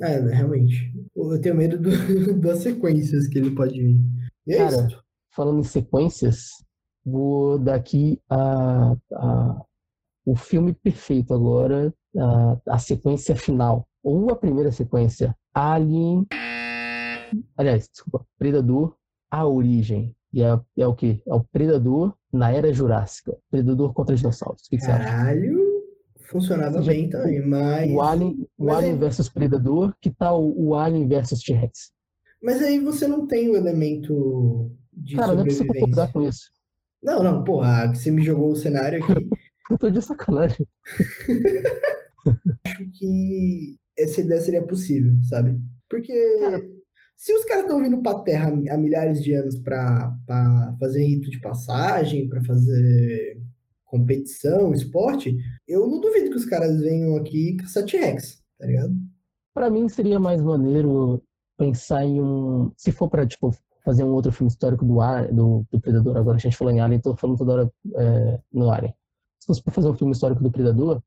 [0.00, 0.92] É, realmente.
[1.14, 1.90] Eu tenho medo do-
[2.40, 4.00] das sequências que ele pode vir.
[4.46, 4.98] E é Cara, isso.
[5.30, 6.46] falando em sequências,
[7.04, 9.62] vou dar aqui a, a,
[10.26, 16.26] o filme perfeito agora, a, a sequência final, ou a primeira sequência, Alien.
[17.56, 18.96] Aliás, desculpa, Predador,
[19.30, 20.14] a origem.
[20.32, 21.20] E é, é o quê?
[21.26, 23.36] É o Predador na Era Jurássica.
[23.50, 24.62] Predador contra dinossauros.
[24.66, 25.04] O que, que você acha?
[25.04, 25.58] Caralho,
[26.30, 27.90] funcionava Já- bem também, mas.
[27.92, 31.90] O Alien, o mas Alien é- versus Predador, que tal o Alien versus T-Rex?
[32.42, 36.50] Mas aí você não tem o elemento de Cara, não é concordar com isso.
[37.02, 39.12] Não, não, porra, você me jogou o cenário aqui.
[39.70, 40.66] Eu tô de sacanagem.
[42.64, 45.58] acho que essa ideia seria possível, sabe?
[45.88, 46.62] Porque Cara.
[47.20, 50.16] Se os caras estão vindo pra Terra há milhares de anos pra
[50.78, 53.38] fazer rito de passagem, pra fazer
[53.84, 55.36] competição, esporte,
[55.68, 58.94] eu não duvido que os caras venham aqui caçar T-Rex, tá ligado?
[59.52, 61.22] Pra mim seria mais maneiro
[61.58, 62.72] pensar em um.
[62.74, 63.54] Se for pra, tipo,
[63.84, 66.80] fazer um outro filme histórico do, Ar- do, do Predador, agora a gente falou em
[66.80, 68.94] Alien, tô falando toda hora é, no Alien.
[69.40, 71.02] Se fosse pra fazer um filme histórico do Predador,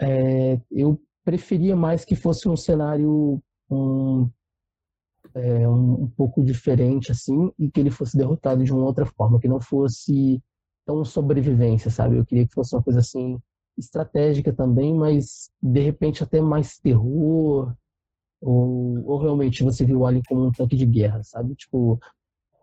[0.00, 4.30] é, eu preferia mais que fosse um cenário um,
[5.34, 9.40] é, um, um pouco diferente, assim, e que ele fosse derrotado de uma outra forma,
[9.40, 10.42] que não fosse
[10.86, 12.16] tão sobrevivência, sabe?
[12.16, 13.38] Eu queria que fosse uma coisa assim
[13.78, 17.74] estratégica também, mas de repente até mais terror,
[18.40, 21.54] ou, ou realmente você viu o Alien como um tanque de guerra, sabe?
[21.54, 21.98] Tipo.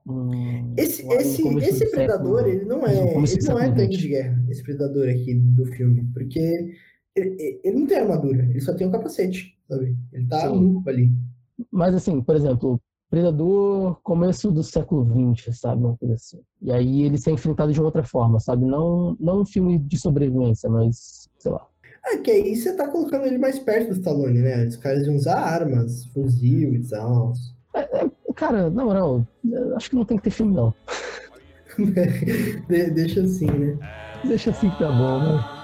[0.06, 3.98] Um, Esse, um esse, esse do predador, século- ele não é, ele não é tanque
[3.98, 6.40] de guerra, esse predador aqui do filme, porque
[7.16, 9.96] ele, ele não tem armadura, ele só tem um capacete, sabe?
[10.12, 10.60] Ele tá Sim.
[10.60, 11.12] nu ali.
[11.72, 12.80] Mas assim, por exemplo,
[13.10, 15.04] Predador, começo do século
[15.36, 15.84] XX, sabe?
[15.84, 16.40] Uma coisa assim.
[16.62, 18.66] E aí ele ser enfrentado de uma outra forma, sabe?
[18.66, 21.66] Não, não um filme de sobrevivência, mas, sei lá.
[22.06, 24.68] Ah, que aí você tá colocando ele mais perto do Stallone, né?
[24.68, 27.34] Os caras iam usar armas, fuzil e tal.
[28.36, 29.26] Cara, na moral,
[29.76, 30.72] acho que não tem que ter filme, não.
[32.70, 33.78] De- deixa assim, né?
[34.24, 35.59] Deixa assim que tá bom, né?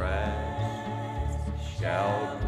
[0.00, 0.32] Grass
[1.78, 2.39] shall.